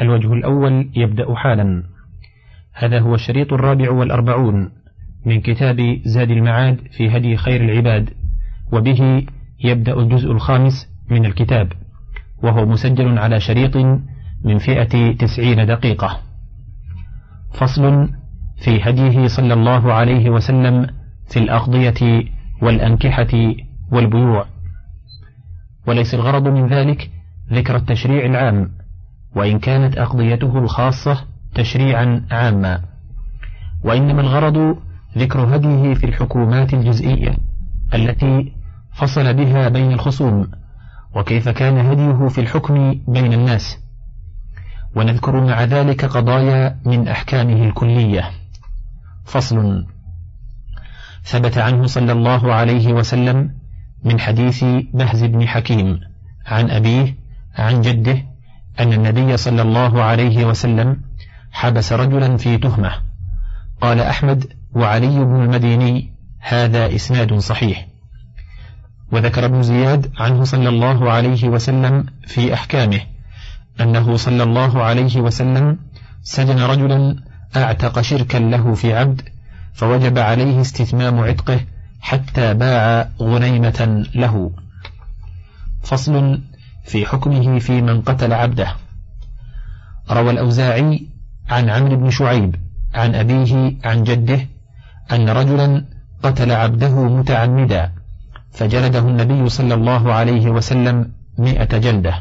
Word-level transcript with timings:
الوجه 0.00 0.32
الأول 0.32 0.90
يبدأ 0.96 1.34
حالا. 1.34 1.82
هذا 2.74 3.00
هو 3.00 3.14
الشريط 3.14 3.52
الرابع 3.52 3.90
والأربعون 3.90 4.70
من 5.26 5.40
كتاب 5.40 6.00
زاد 6.04 6.30
المعاد 6.30 6.80
في 6.96 7.16
هدي 7.16 7.36
خير 7.36 7.64
العباد 7.64 8.10
وبه 8.72 9.26
يبدأ 9.64 10.00
الجزء 10.00 10.32
الخامس 10.32 10.88
من 11.10 11.26
الكتاب 11.26 11.72
وهو 12.42 12.66
مسجل 12.66 13.18
على 13.18 13.40
شريط 13.40 13.76
من 14.44 14.58
فئة 14.58 15.12
تسعين 15.12 15.66
دقيقة. 15.66 16.20
فصل 17.52 18.08
في 18.64 18.82
هديه 18.82 19.26
صلى 19.26 19.54
الله 19.54 19.92
عليه 19.92 20.30
وسلم 20.30 20.86
في 21.32 21.38
الأغضية 21.38 22.24
والأنكحة 22.62 23.54
والبيوع. 23.92 24.46
وليس 25.86 26.14
الغرض 26.14 26.48
من 26.48 26.66
ذلك 26.66 27.10
ذكر 27.52 27.76
التشريع 27.76 28.26
العام 28.26 28.70
وإن 29.34 29.58
كانت 29.58 29.98
أقضيته 29.98 30.58
الخاصة 30.58 31.24
تشريعا 31.54 32.26
عاما. 32.30 32.80
وإنما 33.84 34.20
الغرض 34.20 34.78
ذكر 35.18 35.56
هديه 35.56 35.94
في 35.94 36.04
الحكومات 36.04 36.74
الجزئية 36.74 37.36
التي 37.94 38.52
فصل 38.92 39.34
بها 39.34 39.68
بين 39.68 39.92
الخصوم 39.92 40.50
وكيف 41.14 41.48
كان 41.48 41.78
هديه 41.78 42.28
في 42.28 42.40
الحكم 42.40 43.00
بين 43.08 43.32
الناس. 43.32 43.78
ونذكر 44.96 45.44
مع 45.44 45.64
ذلك 45.64 46.04
قضايا 46.04 46.78
من 46.86 47.08
أحكامه 47.08 47.64
الكلية. 47.64 48.30
فصل. 49.24 49.86
ثبت 51.22 51.58
عنه 51.58 51.86
صلى 51.86 52.12
الله 52.12 52.54
عليه 52.54 52.92
وسلم 52.92 53.50
من 54.04 54.20
حديث 54.20 54.64
بهز 54.94 55.24
بن 55.24 55.48
حكيم 55.48 56.00
عن 56.46 56.70
أبيه 56.70 57.14
عن 57.54 57.80
جده 57.80 58.22
أن 58.80 58.92
النبي 58.92 59.36
صلى 59.36 59.62
الله 59.62 60.02
عليه 60.02 60.44
وسلم 60.44 61.00
حبس 61.52 61.92
رجلا 61.92 62.36
في 62.36 62.58
تهمة. 62.58 62.92
قال 63.80 64.00
أحمد 64.00 64.52
وعلي 64.74 65.24
بن 65.24 65.42
المديني 65.42 66.12
هذا 66.40 66.94
إسناد 66.94 67.34
صحيح. 67.34 67.86
وذكر 69.12 69.44
ابن 69.44 69.62
زياد 69.62 70.10
عنه 70.18 70.44
صلى 70.44 70.68
الله 70.68 71.10
عليه 71.10 71.48
وسلم 71.48 72.06
في 72.26 72.54
أحكامه 72.54 73.00
أنه 73.80 74.16
صلى 74.16 74.42
الله 74.42 74.82
عليه 74.82 75.20
وسلم 75.20 75.78
سجن 76.22 76.58
رجلا 76.58 77.16
أعتق 77.56 78.00
شركا 78.00 78.38
له 78.38 78.74
في 78.74 78.94
عبد 78.94 79.22
فوجب 79.74 80.18
عليه 80.18 80.60
استتمام 80.60 81.20
عتقه 81.20 81.60
حتى 82.00 82.54
باع 82.54 83.08
غنيمة 83.22 84.04
له. 84.14 84.50
فصل 85.82 86.40
في 86.88 87.06
حكمه 87.06 87.58
في 87.58 87.82
من 87.82 88.00
قتل 88.00 88.32
عبده. 88.32 88.74
روى 90.10 90.30
الأوزاعي 90.30 91.06
عن 91.48 91.70
عمرو 91.70 91.96
بن 91.96 92.10
شعيب 92.10 92.54
عن 92.94 93.14
أبيه 93.14 93.76
عن 93.84 94.04
جده 94.04 94.40
أن 95.12 95.28
رجلا 95.28 95.84
قتل 96.22 96.52
عبده 96.52 97.02
متعمدا 97.02 97.92
فجلده 98.50 98.98
النبي 98.98 99.48
صلى 99.48 99.74
الله 99.74 100.12
عليه 100.12 100.50
وسلم 100.50 101.12
مئة 101.38 101.78
جلدة 101.78 102.14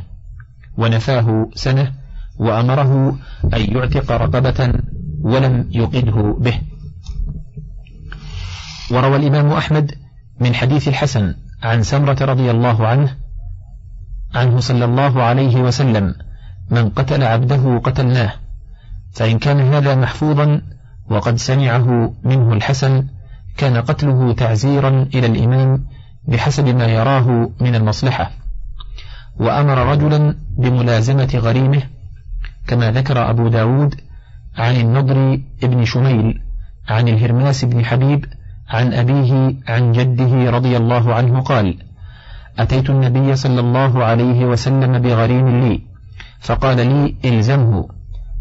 ونفاه 0.78 1.50
سنة 1.56 1.94
وأمره 2.40 3.20
أن 3.54 3.62
يعتق 3.76 4.12
رقبة 4.12 4.74
ولم 5.22 5.68
يقده 5.72 6.38
به. 6.40 6.62
وروى 8.92 9.16
الإمام 9.16 9.52
أحمد 9.52 9.92
من 10.40 10.56
حديث 10.56 10.88
الحسن 10.88 11.36
عن 11.64 11.84
سمرة 11.84 12.18
رضي 12.22 12.52
الله 12.52 12.88
عنه 12.88 13.27
عنه 14.36 14.60
صلى 14.60 14.86
الله 14.86 15.24
عليه 15.24 15.56
وسلم 15.62 16.16
من 16.72 16.90
قتل 16.90 17.24
عبده 17.24 17.78
قتلناه 17.78 18.34
فإن 19.14 19.40
كان 19.40 19.60
هذا 19.60 19.96
محفوظا 19.96 20.62
وقد 21.10 21.36
سمعه 21.36 22.14
منه 22.24 22.54
الحسن 22.54 23.08
كان 23.58 23.78
قتله 23.78 24.34
تعزيرا 24.34 25.08
إلى 25.14 25.28
الإمام 25.28 25.86
بحسب 26.28 26.68
ما 26.68 26.86
يراه 26.86 27.50
من 27.62 27.76
المصلحة. 27.76 28.32
وأمر 29.40 29.78
رجلا 29.78 30.36
بملازمة 30.58 31.36
غريمه 31.36 31.82
كما 32.68 32.92
ذكر 32.92 33.30
أبو 33.30 33.48
داود 33.48 33.96
عن 34.58 34.76
النضر 34.76 35.42
بن 35.62 35.86
شميل 35.86 36.42
عن 36.90 37.08
الهرماس 37.08 37.66
بن 37.66 37.86
حبيب 37.86 38.26
عن 38.70 38.94
أبيه 38.94 39.56
عن 39.68 39.92
جده 39.92 40.50
رضي 40.50 40.78
الله 40.78 41.14
عنه 41.14 41.42
قال 41.42 41.78
أتيت 42.60 42.90
النبي 42.90 43.36
صلى 43.36 43.60
الله 43.60 44.04
عليه 44.04 44.46
وسلم 44.46 45.00
بغريم 45.00 45.48
لي 45.62 45.82
فقال 46.40 46.78
لي 46.78 47.16
إلزمه. 47.26 47.88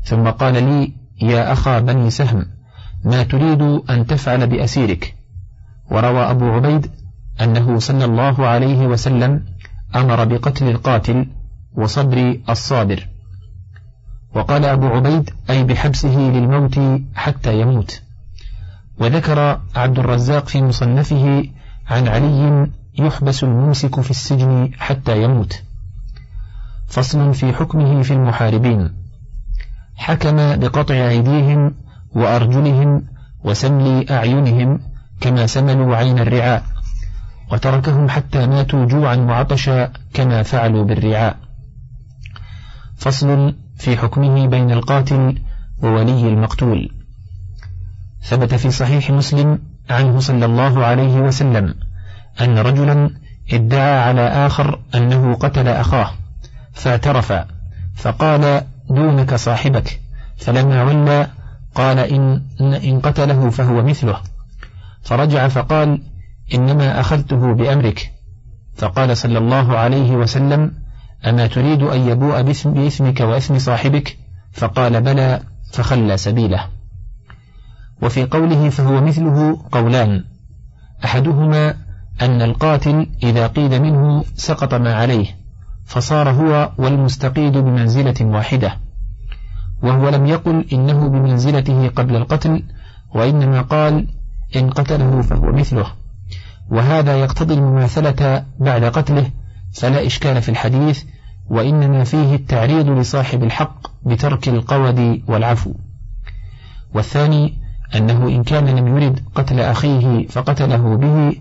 ثم 0.04 0.30
قال 0.30 0.54
لي 0.54 0.92
يا 1.22 1.52
أخا 1.52 1.78
بني 1.80 2.10
سهم 2.10 2.46
ما 3.04 3.22
تريد 3.22 3.62
أن 3.90 4.06
تفعل 4.06 4.46
بأسيرك؟ 4.46 5.14
وروى 5.90 6.30
أبو 6.30 6.44
عبيد 6.44 6.90
أنه 7.40 7.78
صلى 7.78 8.04
الله 8.04 8.46
عليه 8.46 8.86
وسلم 8.86 9.44
أمر 9.96 10.24
بقتل 10.24 10.68
القاتل 10.68 11.26
وصبر 11.76 12.40
الصابر. 12.48 13.08
وقال 14.34 14.64
أبو 14.64 14.86
عبيد 14.86 15.30
أي 15.50 15.64
بحبسه 15.64 16.18
للموت 16.18 16.80
حتى 17.14 17.60
يموت. 17.60 18.02
وذكر 19.00 19.60
عبد 19.76 19.98
الرزاق 19.98 20.48
في 20.48 20.62
مصنفه 20.62 21.44
عن 21.90 22.08
علي 22.08 22.70
يحبس 22.98 23.44
الممسك 23.44 24.00
في 24.00 24.10
السجن 24.10 24.70
حتى 24.78 25.22
يموت. 25.22 25.62
فصل 26.88 27.34
في 27.34 27.52
حكمه 27.52 28.02
في 28.02 28.12
المحاربين. 28.12 28.90
حكم 29.96 30.56
بقطع 30.56 30.94
أيديهم 30.94 31.74
وأرجلهم 32.14 33.06
وسمل 33.44 34.10
أعينهم 34.10 34.80
كما 35.20 35.46
سملوا 35.46 35.96
عين 35.96 36.18
الرعاء 36.18 36.62
وتركهم 37.52 38.08
حتى 38.08 38.46
ماتوا 38.46 38.84
جوعا 38.84 39.16
وعطشا 39.16 39.92
كما 40.14 40.42
فعلوا 40.42 40.84
بالرعاء. 40.84 41.36
فصل 42.96 43.54
في 43.78 43.96
حكمه 43.96 44.46
بين 44.46 44.70
القاتل 44.70 45.42
وولي 45.82 46.28
المقتول. 46.28 46.90
ثبت 48.22 48.54
في 48.54 48.70
صحيح 48.70 49.10
مسلم 49.10 49.58
عنه 49.90 50.20
صلى 50.20 50.44
الله 50.44 50.84
عليه 50.84 51.20
وسلم 51.20 51.74
أن 52.40 52.58
رجلا 52.58 53.10
ادعى 53.52 53.98
على 53.98 54.28
آخر 54.28 54.80
أنه 54.94 55.34
قتل 55.34 55.68
أخاه 55.68 56.10
فاعترف 56.72 57.32
فقال 57.94 58.62
دونك 58.90 59.34
صاحبك. 59.34 60.00
فلما 60.36 60.82
ولى 60.82 61.26
قال 61.74 61.98
إن, 61.98 62.42
إن 62.60 63.00
قتله 63.00 63.50
فهو 63.50 63.82
مثله. 63.82 64.20
فرجع 65.02 65.48
فقال 65.48 66.02
إنما 66.54 67.00
أخذته 67.00 67.54
بأمرك. 67.54 68.12
فقال 68.76 69.16
صلى 69.16 69.38
الله 69.38 69.78
عليه 69.78 70.10
وسلم 70.10 70.72
أما 71.26 71.46
تريد 71.46 71.82
أن 71.82 72.08
يبوء 72.08 72.42
باسمك 72.64 73.20
واسم 73.20 73.58
صاحبك؟ 73.58 74.16
فقال 74.52 75.00
بلى 75.00 75.40
فخلى 75.72 76.16
سبيله. 76.16 76.66
وفي 78.02 78.24
قوله 78.24 78.68
فهو 78.68 79.00
مثله 79.00 79.58
قولان 79.72 80.24
أحدهما 81.04 81.85
أن 82.22 82.42
القاتل 82.42 83.06
إذا 83.22 83.46
قيد 83.46 83.74
منه 83.74 84.24
سقط 84.34 84.74
ما 84.74 84.94
عليه 84.94 85.26
فصار 85.84 86.30
هو 86.30 86.72
والمستقيد 86.78 87.52
بمنزلة 87.52 88.14
واحدة 88.20 88.78
وهو 89.82 90.08
لم 90.08 90.26
يقل 90.26 90.64
إنه 90.72 91.08
بمنزلته 91.08 91.88
قبل 91.88 92.16
القتل 92.16 92.62
وإنما 93.14 93.62
قال 93.62 94.08
إن 94.56 94.70
قتله 94.70 95.22
فهو 95.22 95.52
مثله 95.52 95.86
وهذا 96.70 97.20
يقتضي 97.20 97.54
المماثلة 97.54 98.44
بعد 98.60 98.84
قتله 98.84 99.30
فلا 99.72 100.06
إشكال 100.06 100.42
في 100.42 100.48
الحديث 100.48 101.04
وإنما 101.50 102.04
فيه 102.04 102.34
التعريض 102.34 102.88
لصاحب 102.88 103.42
الحق 103.42 103.86
بترك 104.06 104.48
القود 104.48 105.22
والعفو. 105.28 105.74
والثاني 106.94 107.58
أنه 107.94 108.28
إن 108.28 108.42
كان 108.44 108.66
لم 108.66 108.96
يرد 108.96 109.20
قتل 109.34 109.60
أخيه 109.60 110.26
فقتله 110.26 110.96
به 110.96 111.36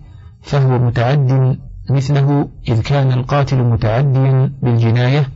فهو 0.46 0.80
متعد 0.80 1.58
مثله 1.90 2.48
إذ 2.68 2.82
كان 2.82 3.12
القاتل 3.12 3.58
متعديا 3.58 4.52
بالجناية 4.62 5.30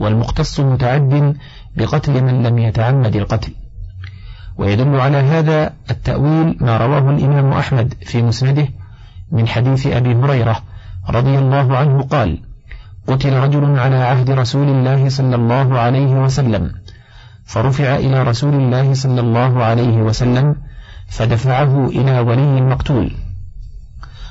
والمقتص 0.00 0.60
متعد 0.60 1.36
بقتل 1.76 2.24
من 2.24 2.42
لم 2.42 2.58
يتعمد 2.58 3.16
القتل. 3.16 3.52
ويدل 4.58 5.00
على 5.00 5.16
هذا 5.16 5.72
التأويل 5.90 6.56
ما 6.60 6.76
رواه 6.76 7.10
الإمام 7.10 7.52
أحمد 7.52 7.94
في 8.02 8.22
مسنده 8.22 8.68
من 9.32 9.48
حديث 9.48 9.86
أبي 9.86 10.14
هريرة 10.14 10.62
رضي 11.10 11.38
الله 11.38 11.76
عنه 11.76 12.02
قال 12.02 12.38
قتل 13.06 13.32
رجل 13.32 13.78
على 13.78 13.96
عهد 13.96 14.30
رسول 14.30 14.68
الله 14.68 15.08
صلى 15.08 15.36
الله 15.36 15.78
عليه 15.78 16.12
وسلم 16.24 16.72
فرفع 17.44 17.96
إلى 17.96 18.22
رسول 18.22 18.54
الله 18.54 18.94
صلى 18.94 19.20
الله 19.20 19.64
عليه 19.64 19.96
وسلم 19.96 20.56
فدفعه 21.08 21.86
إلى 21.86 22.20
ولي 22.20 22.58
المقتول 22.58 23.12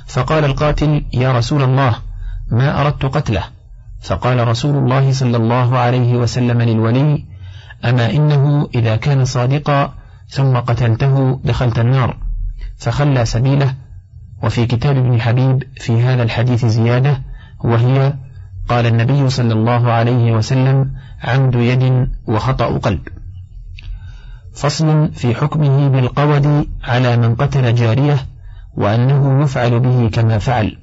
فقال 0.08 0.46
القاتل 0.46 1.06
يا 1.14 1.32
رسول 1.32 1.64
الله 1.64 1.96
ما 2.52 2.82
أردت 2.82 3.06
قتله. 3.06 3.44
فقال 4.02 4.48
رسول 4.48 4.76
الله 4.76 5.12
صلى 5.12 5.38
الله 5.38 5.78
عليه 5.78 6.16
وسلم 6.16 6.62
للولي 6.62 7.26
أما 7.86 8.12
إنه 8.12 8.70
إذا 8.76 8.96
كان 8.96 9.26
صادقا 9.26 9.94
ثم 10.28 10.58
قتلته 10.58 11.42
دخلت 11.44 11.80
النار. 11.80 12.18
فخلى 12.78 13.26
سبيله. 13.26 13.74
وفي 14.44 14.66
كتاب 14.66 14.98
ابن 14.98 15.22
حبيب 15.22 15.64
في 15.78 16.02
هذا 16.02 16.24
الحديث 16.24 16.66
زيادة 16.66 17.22
وهي 17.64 18.14
قال 18.70 18.86
النبي 18.86 19.30
صلى 19.30 19.54
الله 19.54 19.92
عليه 19.92 20.32
وسلم 20.32 20.92
عمد 21.24 21.56
يد 21.56 22.10
وخطأ 22.28 22.78
قلب. 22.78 23.08
فصل 24.54 25.12
في 25.12 25.36
حكمه 25.36 25.90
بالقود 25.90 26.68
على 26.84 27.18
من 27.18 27.36
قتل 27.36 27.76
جارية 27.76 28.18
وأنه 28.78 29.44
يفعل 29.44 29.80
به 29.80 30.10
كما 30.10 30.38
فعل. 30.38 30.78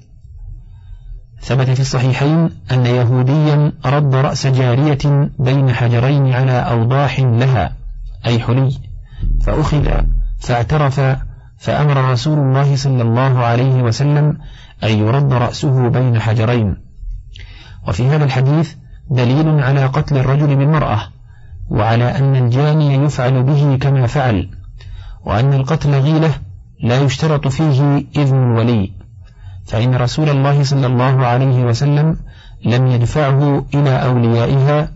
ثبت 1.41 1.71
في 1.71 1.81
الصحيحين 1.81 2.51
أن 2.73 2.87
يهوديا 2.87 3.73
رد 3.87 4.15
رأس 4.15 4.47
جارية 4.47 5.31
بين 5.39 5.73
حجرين 5.73 6.33
على 6.33 6.53
أوضاح 6.53 7.21
لها 7.21 7.73
أي 8.27 8.39
حلي 8.39 8.71
فأخذ 9.41 10.01
فاعترف 10.39 11.01
فأمر 11.59 12.11
رسول 12.13 12.39
الله 12.39 12.77
صلى 12.77 13.03
الله 13.03 13.39
عليه 13.39 13.83
وسلم 13.83 14.39
أن 14.85 14.99
يرد 14.99 15.33
رأسه 15.33 15.89
بين 15.89 16.21
حجرين. 16.21 16.77
وفي 17.89 18.07
هذا 18.09 18.25
الحديث 18.25 18.75
دليل 19.11 19.49
على 19.49 19.87
قتل 19.87 20.17
الرجل 20.17 20.57
بالمرأة 20.57 21.01
وعلى 21.71 22.19
أن 22.19 22.37
الجاني 22.37 22.95
يفعل 22.95 23.43
به 23.43 23.77
كما 23.77 24.07
فعل 24.07 24.49
وأن 25.25 25.53
القتل 25.55 25.91
غيلة 25.91 26.35
لا 26.85 27.01
يشترط 27.01 27.49
فيه 27.49 28.05
إذن 28.17 28.37
الولي 28.37 28.93
فإن 29.67 29.95
رسول 29.95 30.29
الله 30.29 30.63
صلى 30.63 30.87
الله 30.87 31.27
عليه 31.27 31.65
وسلم 31.65 32.17
لم 32.65 32.87
يدفعه 32.87 33.67
إلى 33.75 34.05
أوليائها 34.05 34.89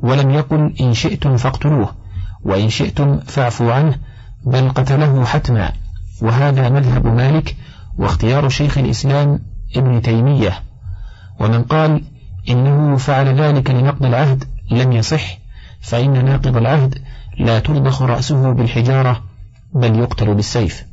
ولم 0.00 0.30
يقل 0.30 0.74
إن 0.80 0.94
شئتم 0.94 1.36
فاقتلوه 1.36 1.94
وإن 2.44 2.68
شئتم 2.68 3.18
فاعفوا 3.18 3.72
عنه 3.72 3.98
بل 4.44 4.70
قتله 4.70 5.24
حتما. 5.24 5.72
وهذا 6.22 6.68
مذهب 6.68 7.06
مالك 7.06 7.56
واختيار 7.98 8.48
شيخ 8.48 8.78
الإسلام 8.78 9.38
ابن 9.76 10.02
تيمية. 10.02 10.62
ومن 11.40 11.62
قال 11.62 12.04
إنه 12.48 12.96
فعل 12.96 13.40
ذلك 13.40 13.70
لنقض 13.70 14.04
العهد 14.04 14.44
لم 14.70 14.92
يصح 14.92 15.38
فإن 15.80 16.24
ناقض 16.24 16.56
العهد 16.56 16.98
لا 17.38 17.58
ترضخ 17.58 18.02
رأسه 18.02 18.52
بالحجارة 18.52 19.22
بل 19.74 19.98
يقتل 19.98 20.34
بالسيف. 20.34 20.89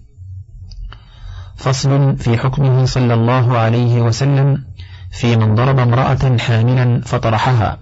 فصل 1.57 2.17
في 2.17 2.37
حكمه 2.37 2.85
صلى 2.85 3.13
الله 3.13 3.57
عليه 3.57 4.01
وسلم 4.01 4.63
في 5.11 5.35
من 5.35 5.55
ضرب 5.55 5.79
امرأة 5.79 6.37
حاملا 6.37 7.01
فطرحها. 7.01 7.77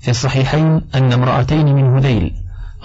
في 0.00 0.10
الصحيحين 0.10 0.80
أن 0.94 1.12
امرأتين 1.12 1.74
من 1.74 1.96
هذيل 1.96 2.34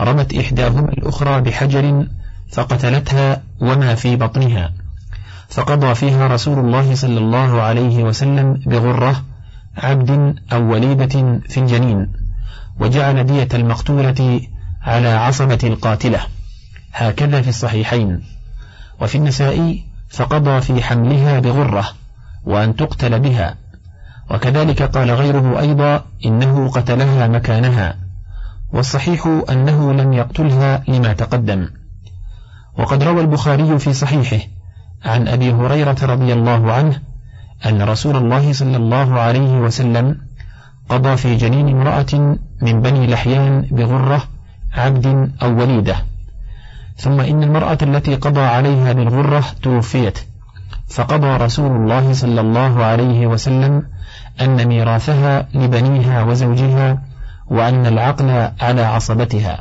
رمت 0.02 0.34
إحداهما 0.34 0.90
الأخرى 0.90 1.42
بحجر 1.42 2.06
فقتلتها 2.52 3.44
وما 3.62 3.96
في 3.96 4.16
بطنها 4.16 4.74
فقضى 5.50 5.96
فيها 5.96 6.28
رسول 6.28 6.60
الله 6.60 6.96
صلى 6.96 7.18
الله 7.18 7.62
عليه 7.62 8.04
وسلم 8.04 8.54
بغرة 8.66 9.24
عبد 9.78 10.36
أو 10.54 10.72
وليدة 10.72 11.40
في 11.50 11.58
الجنين 11.58 12.12
وجعل 12.80 13.24
دية 13.24 13.48
المقتولة 13.54 14.42
على 14.82 15.08
عصبة 15.08 15.60
القاتلة. 15.64 16.20
هكذا 16.94 17.42
في 17.42 17.50
الصحيحين. 17.50 18.37
وفي 19.02 19.18
النسائي 19.18 19.84
فقضى 20.10 20.62
في 20.62 20.84
حملها 20.84 21.40
بغرة 21.40 21.86
وأن 22.46 22.76
تقتل 22.76 23.20
بها. 23.20 23.56
وكذلك 24.32 24.82
قال 24.84 25.12
غيره 25.12 25.60
أيضا 25.60 26.06
إنه 26.26 26.70
قتلها 26.70 27.28
مكانها 27.28 27.96
والصحيح 28.74 29.44
أنه 29.50 29.94
لم 29.94 30.14
يقتلها 30.14 30.84
لما 30.88 31.14
تقدم. 31.14 31.70
وقد 32.80 33.04
روى 33.04 33.22
البخاري 33.22 33.80
في 33.80 33.94
صحيحه 33.94 34.48
عن 35.06 35.28
أبي 35.28 35.52
هريرة 35.52 35.98
رضي 36.02 36.34
الله 36.34 36.72
عنه 36.72 37.00
أن 37.66 37.82
رسول 37.82 38.16
الله 38.16 38.54
صلى 38.54 38.78
الله 38.78 39.20
عليه 39.20 39.60
وسلم 39.60 40.18
قضى 40.90 41.18
في 41.18 41.36
جنين 41.36 41.70
امرأة 41.70 42.38
من 42.62 42.82
بني 42.82 43.08
لحيان 43.08 43.62
بغرة 43.72 44.24
عبد 44.74 45.32
أو 45.42 45.60
وليدة. 45.60 45.96
ثم 46.98 47.20
إن 47.20 47.44
المرأة 47.44 47.78
التي 47.82 48.16
قضى 48.16 48.42
عليها 48.42 48.94
بالغرة 48.94 49.44
توفيت. 49.64 50.20
فقضى 50.88 51.28
رسول 51.28 51.72
الله 51.72 52.14
صلى 52.14 52.42
الله 52.42 52.84
عليه 52.84 53.28
وسلم 53.28 53.84
أن 54.42 54.68
ميراثها 54.68 55.48
لبنيها 55.54 56.24
وزوجها 56.24 57.02
وأن 57.48 57.86
العقل 57.86 58.52
على 58.62 58.82
عصبتها. 58.82 59.60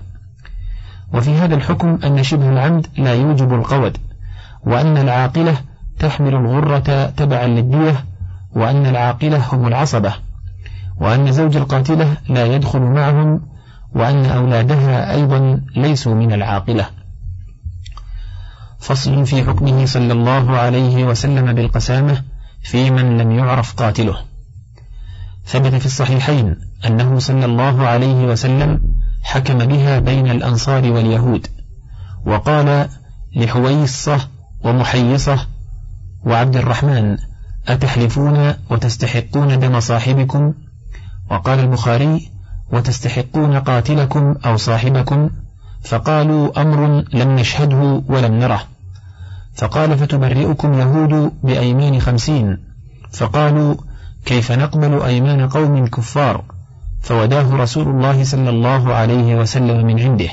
وفي 1.14 1.34
هذا 1.34 1.54
الحكم 1.54 1.98
أن 2.04 2.22
شبه 2.22 2.48
العمد 2.48 2.86
لا 2.98 3.14
يوجب 3.14 3.54
القود 3.54 3.96
وأن 4.66 4.96
العاقلة 4.96 5.56
تحمل 5.98 6.34
الغرة 6.34 7.06
تبعا 7.06 7.46
للدية 7.46 8.04
وأن 8.52 8.86
العاقلة 8.86 9.42
هم 9.52 9.66
العصبة 9.66 10.14
وأن 11.00 11.32
زوج 11.32 11.56
القاتلة 11.56 12.16
لا 12.28 12.46
يدخل 12.46 12.80
معهم 12.80 13.40
وأن 13.94 14.26
أولادها 14.26 15.14
أيضا 15.14 15.60
ليسوا 15.76 16.14
من 16.14 16.32
العاقلة. 16.32 16.86
فصل 18.86 19.26
في 19.26 19.44
حكمه 19.44 19.86
صلى 19.86 20.12
الله 20.12 20.58
عليه 20.58 21.04
وسلم 21.04 21.52
بالقسامة 21.52 22.22
في 22.62 22.90
من 22.90 23.18
لم 23.18 23.30
يعرف 23.30 23.74
قاتله. 23.74 24.16
ثبت 25.46 25.74
في 25.74 25.86
الصحيحين 25.86 26.56
أنه 26.86 27.18
صلى 27.18 27.44
الله 27.44 27.86
عليه 27.86 28.26
وسلم 28.26 28.80
حكم 29.22 29.58
بها 29.58 29.98
بين 29.98 30.30
الأنصار 30.30 30.92
واليهود 30.92 31.46
وقال 32.26 32.88
لحويصة 33.36 34.28
ومحيصة 34.64 35.46
وعبد 36.24 36.56
الرحمن 36.56 37.16
أتحلفون 37.68 38.54
وتستحقون 38.70 39.58
دم 39.58 39.80
صاحبكم؟ 39.80 40.54
وقال 41.30 41.58
البخاري 41.60 42.30
وتستحقون 42.72 43.58
قاتلكم 43.58 44.34
أو 44.46 44.56
صاحبكم؟ 44.56 45.30
فقالوا 45.84 46.62
أمر 46.62 47.04
لم 47.12 47.36
نشهده 47.36 48.02
ولم 48.08 48.34
نره. 48.38 48.75
فقال 49.56 49.98
فتبرئكم 49.98 50.74
يهود 50.74 51.32
بأيمان 51.42 52.00
خمسين. 52.00 52.58
فقالوا 53.12 53.74
كيف 54.24 54.52
نقبل 54.52 55.02
أيمان 55.02 55.48
قوم 55.48 55.86
كفار؟ 55.86 56.44
فوداه 57.00 57.56
رسول 57.56 57.88
الله 57.88 58.24
صلى 58.24 58.50
الله 58.50 58.94
عليه 58.94 59.36
وسلم 59.36 59.86
من 59.86 60.00
عنده. 60.00 60.28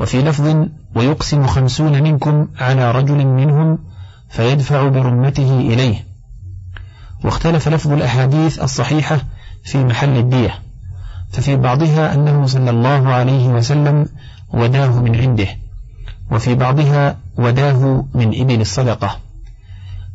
وفي 0.00 0.22
لفظ 0.22 0.66
ويقسم 0.94 1.46
خمسون 1.46 2.02
منكم 2.02 2.48
على 2.60 2.92
رجل 2.92 3.26
منهم 3.26 3.78
فيدفع 4.28 4.88
برمته 4.88 5.60
إليه. 5.60 6.04
واختلف 7.24 7.68
لفظ 7.68 7.92
الأحاديث 7.92 8.62
الصحيحة 8.62 9.20
في 9.64 9.84
محل 9.84 10.18
الدية. 10.18 10.54
ففي 11.32 11.56
بعضها 11.56 12.14
أنه 12.14 12.46
صلى 12.46 12.70
الله 12.70 13.08
عليه 13.08 13.48
وسلم 13.48 14.06
وداه 14.48 15.02
من 15.02 15.16
عنده. 15.16 15.48
وفي 16.30 16.54
بعضها 16.54 17.23
وداه 17.38 18.04
من 18.14 18.40
إبل 18.40 18.60
الصدقة. 18.60 19.16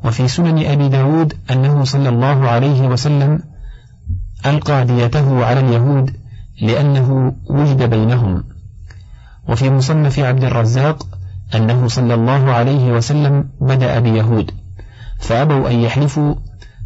وفي 0.05 0.27
سنن 0.27 0.65
أبي 0.65 0.89
داود 0.89 1.33
أنه 1.51 1.83
صلى 1.83 2.09
الله 2.09 2.49
عليه 2.49 2.87
وسلم 2.87 3.39
ألقى 4.45 4.85
ديته 4.85 5.45
على 5.45 5.59
اليهود 5.59 6.15
لأنه 6.61 7.35
وجد 7.49 7.89
بينهم. 7.89 8.43
وفي 9.49 9.69
مصنف 9.69 10.19
عبد 10.19 10.43
الرزاق 10.43 11.07
أنه 11.55 11.87
صلى 11.87 12.13
الله 12.13 12.51
عليه 12.51 12.91
وسلم 12.91 13.49
بدأ 13.61 13.99
بيهود 13.99 14.51
فأبوا 15.19 15.69
أن 15.69 15.79
يحلفوا 15.79 16.35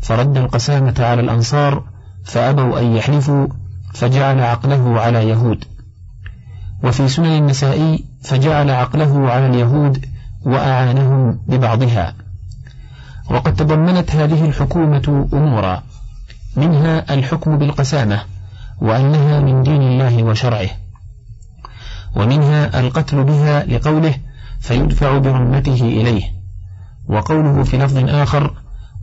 فرد 0.02 0.38
القسامة 0.38 0.96
على 1.00 1.22
الأنصار 1.22 1.84
فأبوا 2.26 2.80
أن 2.80 2.96
يحلفوا 2.96 3.48
فجعل 3.94 4.40
عقله 4.40 5.00
على 5.00 5.30
يهود. 5.30 5.66
وفي 6.84 7.08
سنن 7.08 7.38
النسائي 7.38 8.06
فجعل 8.22 8.70
عقله 8.70 9.30
على 9.30 9.48
اليهود 9.48 10.06
وأعانهم 10.46 11.40
ببعضها. 11.48 12.16
وقد 13.32 13.56
تضمنت 13.56 14.16
هذه 14.16 14.46
الحكومة 14.46 15.28
أمورا. 15.34 15.84
منها 16.56 17.14
الحكم 17.14 17.58
بالقسامة 17.58 18.22
وأنها 18.82 19.40
من 19.40 19.64
دين 19.64 19.82
الله 19.82 20.24
وشرعه. 20.24 20.70
ومنها 22.16 22.80
القتل 22.80 23.24
بها 23.24 23.66
لقوله 23.66 24.16
فيدفع 24.60 25.18
برمته 25.18 25.82
إليه. 25.82 26.24
وقوله 27.08 27.64
في 27.64 27.78
لفظ 27.78 27.98
آخر 27.98 28.54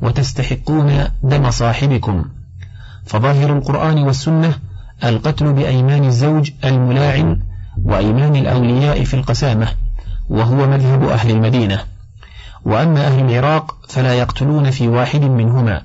وتستحقون 0.03 1.05
دم 1.23 1.51
صاحبكم. 1.51 2.25
فظاهر 3.07 3.57
القرآن 3.57 3.99
والسنة 3.99 4.55
القتل 5.05 5.53
بأيمان 5.53 6.05
الزوج 6.05 6.51
الملاعن 6.65 7.41
وأيمان 7.85 8.37
الأولياء 8.37 9.05
في 9.05 9.15
القسامة. 9.15 9.69
وهو 10.31 10.67
مذهب 10.67 11.09
أهل 11.09 11.31
المدينة. 11.31 11.81
وأما 12.65 13.07
أهل 13.07 13.31
العراق 13.31 13.77
فلا 13.89 14.15
يقتلون 14.15 14.71
في 14.71 14.89
واحد 14.89 15.21
منهما. 15.21 15.83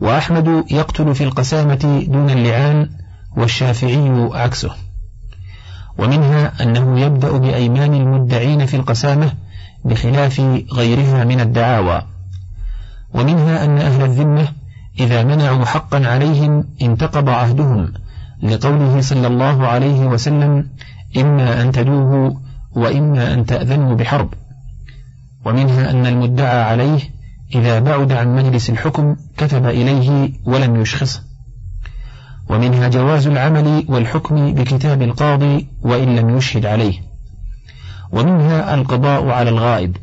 وأحمد 0.00 0.64
يقتل 0.70 1.14
في 1.14 1.24
القسامة 1.24 2.04
دون 2.08 2.30
اللعان 2.30 2.90
والشافعي 3.36 4.28
عكسه. 4.32 4.70
ومنها 5.98 6.62
أنه 6.62 7.00
يبدأ 7.00 7.36
بأيمان 7.36 7.94
المدعين 7.94 8.66
في 8.66 8.76
القسامة 8.76 9.32
بخلاف 9.84 10.40
غيرها 10.72 11.24
من 11.24 11.40
الدعاوى. 11.40 12.02
ومنها 13.14 13.64
أن 13.64 13.78
أهل 13.78 14.04
الذمة 14.04 14.48
إذا 15.00 15.22
منعوا 15.22 15.64
حقا 15.64 16.06
عليهم 16.06 16.64
انتقض 16.82 17.28
عهدهم 17.28 17.92
لقوله 18.42 19.00
صلى 19.00 19.26
الله 19.26 19.66
عليه 19.66 20.06
وسلم 20.06 20.68
إما 21.16 21.62
أن 21.62 21.72
تدوه 21.72 22.40
وإما 22.72 23.34
أن 23.34 23.46
تأذنوا 23.46 23.94
بحرب. 23.94 24.34
ومنها 25.44 25.90
أن 25.90 26.06
المدعى 26.06 26.62
عليه 26.62 27.00
إذا 27.54 27.78
بعد 27.78 28.12
عن 28.12 28.36
مجلس 28.36 28.70
الحكم 28.70 29.16
كتب 29.36 29.66
إليه 29.66 30.32
ولم 30.44 30.80
يشخصه. 30.80 31.22
ومنها 32.48 32.88
جواز 32.88 33.26
العمل 33.26 33.84
والحكم 33.88 34.54
بكتاب 34.54 35.02
القاضي 35.02 35.68
وإن 35.82 36.16
لم 36.16 36.36
يشهد 36.36 36.66
عليه. 36.66 36.94
ومنها 38.12 38.74
القضاء 38.74 39.28
على 39.28 39.50
الغائب. 39.50 39.96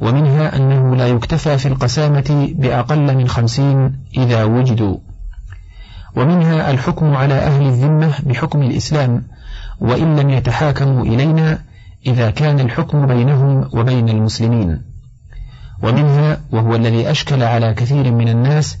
ومنها 0.00 0.56
أنه 0.56 0.96
لا 0.96 1.08
يكتفى 1.08 1.58
في 1.58 1.66
القسامة 1.66 2.48
بأقل 2.54 3.16
من 3.16 3.28
خمسين 3.28 4.04
إذا 4.16 4.44
وجدوا. 4.44 4.98
ومنها 6.16 6.70
الحكم 6.70 7.14
على 7.14 7.34
أهل 7.34 7.66
الذمة 7.66 8.14
بحكم 8.26 8.62
الإسلام 8.62 9.22
وإن 9.80 10.16
لم 10.16 10.30
يتحاكموا 10.30 11.04
إلينا 11.04 11.62
إذا 12.06 12.30
كان 12.30 12.60
الحكم 12.60 13.06
بينهم 13.06 13.68
وبين 13.72 14.08
المسلمين. 14.08 14.82
ومنها 15.82 16.40
وهو 16.52 16.74
الذي 16.74 17.10
أشكل 17.10 17.42
على 17.42 17.74
كثير 17.74 18.12
من 18.12 18.28
الناس 18.28 18.78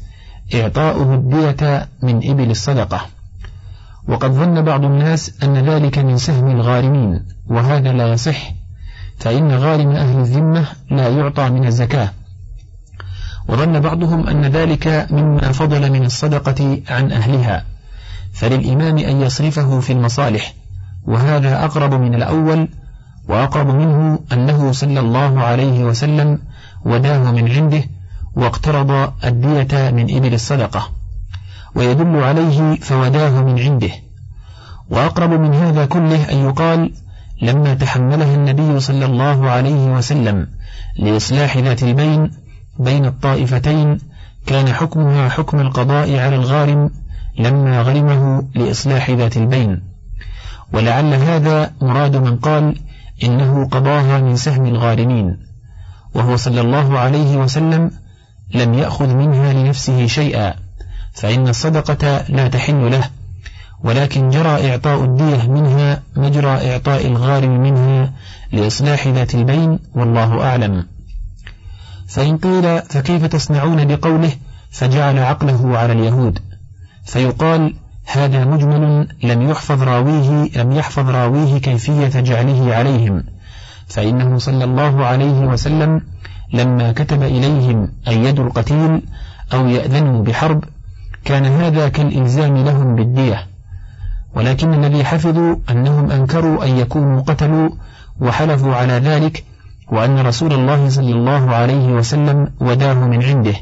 إعطاؤه 0.54 1.14
الدية 1.14 1.88
من 2.02 2.30
إبل 2.30 2.50
الصدقة. 2.50 3.00
وقد 4.08 4.30
ظن 4.30 4.62
بعض 4.62 4.84
الناس 4.84 5.42
أن 5.42 5.58
ذلك 5.58 5.98
من 5.98 6.16
سهم 6.16 6.50
الغارمين 6.50 7.26
وهذا 7.46 7.92
لا 7.92 8.12
يصح 8.12 8.52
فإن 9.18 9.50
غارم 9.50 9.90
أهل 9.90 10.18
الذمة 10.18 10.66
لا 10.90 11.08
يعطى 11.08 11.50
من 11.50 11.66
الزكاة. 11.66 12.10
وظن 13.48 13.80
بعضهم 13.80 14.26
أن 14.28 14.44
ذلك 14.44 15.06
مما 15.10 15.52
فضل 15.52 15.92
من 15.92 16.04
الصدقة 16.04 16.80
عن 16.88 17.12
أهلها 17.12 17.64
فللإمام 18.32 18.98
أن 18.98 19.20
يصرفه 19.20 19.80
في 19.80 19.92
المصالح. 19.92 20.54
وهذا 21.06 21.64
أقرب 21.64 21.94
من 21.94 22.14
الأول 22.14 22.68
وأقرب 23.28 23.66
منه 23.66 24.18
أنه 24.32 24.72
صلى 24.72 25.00
الله 25.00 25.40
عليه 25.40 25.84
وسلم 25.84 26.38
وداه 26.84 27.32
من 27.32 27.50
عنده 27.50 27.84
واقترض 28.36 29.12
الدية 29.24 29.90
من 29.90 30.16
إبل 30.16 30.34
الصدقة 30.34 30.90
ويدل 31.74 32.16
عليه 32.16 32.76
فوداه 32.76 33.42
من 33.42 33.58
عنده. 33.58 33.90
وأقرب 34.90 35.30
من 35.30 35.54
هذا 35.54 35.86
كله 35.86 36.32
أن 36.32 36.36
يقال 36.36 36.92
لما 37.42 37.74
تحملها 37.74 38.34
النبي 38.34 38.80
صلى 38.80 39.04
الله 39.04 39.50
عليه 39.50 39.96
وسلم 39.96 40.48
لإصلاح 40.98 41.56
ذات 41.56 41.82
البين 41.82 42.30
بين 42.78 43.06
الطائفتين 43.06 43.98
كان 44.46 44.68
حكمها 44.68 45.28
حكم 45.28 45.60
القضاء 45.60 46.18
على 46.18 46.36
الغارم 46.36 46.90
لما 47.38 47.82
غرمه 47.82 48.48
لإصلاح 48.54 49.10
ذات 49.10 49.36
البين. 49.36 49.89
ولعل 50.72 51.14
هذا 51.14 51.72
مراد 51.80 52.16
من 52.16 52.36
قال 52.36 52.76
إنه 53.22 53.68
قضاها 53.68 54.20
من 54.20 54.36
سهم 54.36 54.66
الغارمين 54.66 55.36
وهو 56.14 56.36
صلى 56.36 56.60
الله 56.60 56.98
عليه 56.98 57.36
وسلم 57.36 57.90
لم 58.54 58.74
يأخذ 58.74 59.14
منها 59.14 59.52
لنفسه 59.52 60.06
شيئا 60.06 60.54
فإن 61.12 61.48
الصدقة 61.48 62.24
لا 62.28 62.48
تحل 62.48 62.90
له 62.90 63.10
ولكن 63.84 64.28
جرى 64.28 64.70
إعطاء 64.70 65.04
الدية 65.04 65.50
منها 65.50 66.02
مجرى 66.16 66.72
إعطاء 66.72 67.06
الغارم 67.06 67.60
منها 67.60 68.12
لإصلاح 68.52 69.06
ذات 69.06 69.34
البين 69.34 69.78
والله 69.94 70.42
أعلم. 70.42 70.86
فإن 72.08 72.36
قيل 72.38 72.82
فكيف 72.82 73.26
تصنعون 73.26 73.84
بقوله 73.84 74.32
فجعل 74.70 75.18
عقله 75.18 75.78
على 75.78 75.92
اليهود؟ 75.92 76.38
فيقال 77.04 77.74
هذا 78.04 78.44
مجمل 78.44 79.08
لم 79.22 79.50
يحفظ 79.50 79.82
راويه 79.82 80.50
لم 80.56 80.72
يحفظ 80.72 81.10
راويه 81.10 81.58
كيفية 81.58 82.20
جعله 82.20 82.74
عليهم. 82.74 83.24
فإنه 83.86 84.38
صلى 84.38 84.64
الله 84.64 85.04
عليه 85.04 85.40
وسلم 85.40 86.00
لما 86.52 86.92
كتب 86.92 87.22
إليهم 87.22 87.92
أن 88.08 88.26
القتيل 88.26 89.02
أو 89.52 89.68
يأذنوا 89.68 90.22
بحرب 90.22 90.64
كان 91.24 91.46
هذا 91.46 91.88
كالإلزام 91.88 92.56
لهم 92.56 92.94
بالدية. 92.94 93.46
ولكن 94.34 94.84
الذي 94.84 95.04
حفظوا 95.04 95.56
أنهم 95.70 96.10
أنكروا 96.10 96.64
أن 96.64 96.76
يكونوا 96.78 97.20
قتلوا 97.20 97.70
وحلفوا 98.20 98.74
على 98.74 98.92
ذلك 98.92 99.44
وأن 99.88 100.18
رسول 100.18 100.52
الله 100.52 100.88
صلى 100.88 101.12
الله 101.12 101.54
عليه 101.54 101.92
وسلم 101.92 102.52
وداه 102.60 102.94
من 102.94 103.22
عنده. 103.22 103.54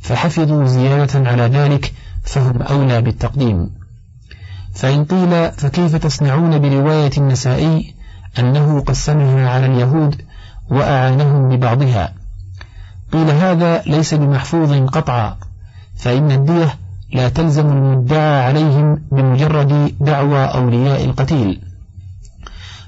فحفظوا 0.00 0.64
زيادة 0.64 1.30
على 1.30 1.42
ذلك 1.42 1.92
فهم 2.22 2.62
أولى 2.62 3.02
بالتقديم. 3.02 3.70
فإن 4.74 5.04
قيل 5.04 5.52
فكيف 5.52 5.96
تصنعون 5.96 6.58
برواية 6.58 7.10
النسائي 7.18 7.94
أنه 8.38 8.80
قسمها 8.80 9.50
على 9.50 9.66
اليهود 9.66 10.22
وأعانهم 10.70 11.48
ببعضها؟ 11.48 12.14
قيل 13.12 13.30
هذا 13.30 13.82
ليس 13.82 14.14
بمحفوظ 14.14 14.72
قطعا 14.72 15.36
فإن 15.96 16.30
الدية 16.30 16.74
لا 17.12 17.28
تلزم 17.28 17.66
المدعى 17.66 18.44
عليهم 18.44 19.02
بمجرد 19.12 19.94
دعوى 20.00 20.44
أولياء 20.44 21.04
القتيل 21.04 21.60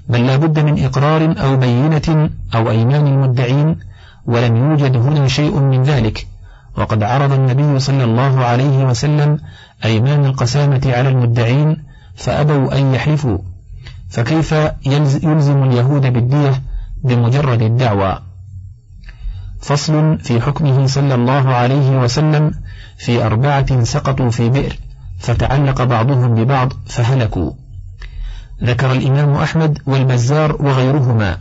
بل 0.08 0.26
لا 0.26 0.36
بد 0.36 0.58
من 0.58 0.84
إقرار 0.84 1.34
أو 1.42 1.56
بينة 1.56 2.30
أو 2.54 2.70
أيمان 2.70 3.06
المدعين 3.06 3.76
ولم 4.26 4.56
يوجد 4.56 4.96
هنا 4.96 5.28
شيء 5.28 5.58
من 5.58 5.82
ذلك. 5.82 6.26
وقد 6.76 7.02
عرض 7.02 7.32
النبي 7.32 7.78
صلى 7.78 8.04
الله 8.04 8.44
عليه 8.44 8.84
وسلم 8.84 9.38
أيمان 9.84 10.24
القسامة 10.24 10.80
على 10.86 11.08
المدعين 11.08 11.84
فأبوا 12.14 12.78
أن 12.78 12.94
يحلفوا. 12.94 13.38
فكيف 14.10 14.54
يلزم 15.22 15.62
اليهود 15.62 16.12
بالدية 16.12 16.62
بمجرد 17.04 17.62
الدعوى؟ 17.62 18.18
فصل 19.60 20.18
في 20.18 20.40
حكمه 20.40 20.86
صلى 20.86 21.14
الله 21.14 21.54
عليه 21.54 21.98
وسلم 21.98 22.50
في 22.98 23.26
أربعة 23.26 23.84
سقطوا 23.84 24.30
في 24.30 24.48
بئر 24.48 24.76
فتعلق 25.18 25.82
بعضهم 25.82 26.34
ببعض 26.34 26.72
فهلكوا. 26.86 27.52
ذكر 28.64 28.92
الإمام 28.92 29.34
أحمد 29.34 29.78
والبزار 29.86 30.62
وغيرهما 30.62 31.36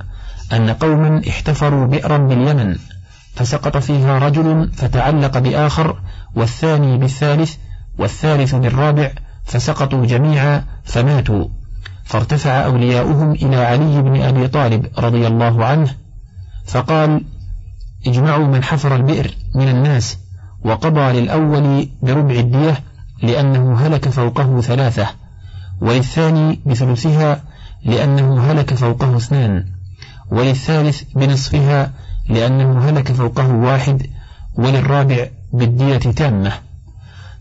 أن 0.54 0.70
قوما 0.70 1.22
احتفروا 1.30 1.88
بئرا 1.88 2.18
باليمن 2.18 2.76
فسقط 3.42 3.78
فيها 3.78 4.20
رجل 4.20 4.70
فتعلق 4.74 5.38
بآخر 5.38 6.02
والثاني 6.36 6.98
بالثالث 6.98 7.56
والثالث 8.00 8.56
بالرابع 8.56 9.12
فسقطوا 9.46 10.06
جميعا 10.06 10.66
فماتوا. 10.84 11.48
فارتفع 12.04 12.66
أولياؤهم 12.66 13.32
إلى 13.32 13.56
علي 13.56 14.02
بن 14.02 14.22
أبي 14.22 14.48
طالب 14.48 14.88
رضي 14.98 15.28
الله 15.28 15.66
عنه 15.66 15.96
فقال 16.66 17.26
اجمعوا 18.08 18.48
من 18.48 18.64
حفر 18.64 18.96
البئر 18.96 19.36
من 19.56 19.68
الناس 19.68 20.18
وقضى 20.66 21.22
للأول 21.22 21.90
بربع 22.02 22.36
الدية 22.36 22.80
لأنه 23.24 23.76
هلك 23.76 24.10
فوقه 24.10 24.62
ثلاثة 24.62 25.08
وللثاني 25.82 26.60
بثلثها 26.66 27.44
لأنه 27.86 28.52
هلك 28.52 28.74
فوقه 28.74 29.18
اثنان 29.18 29.66
وللثالث 30.32 31.04
بنصفها 31.16 31.92
لأنه 32.30 32.90
هلك 32.90 33.12
فوقه 33.12 33.48
واحد 33.56 34.08
وللرابع 34.56 35.28
بالدية 35.54 35.98
تامة. 35.98 36.52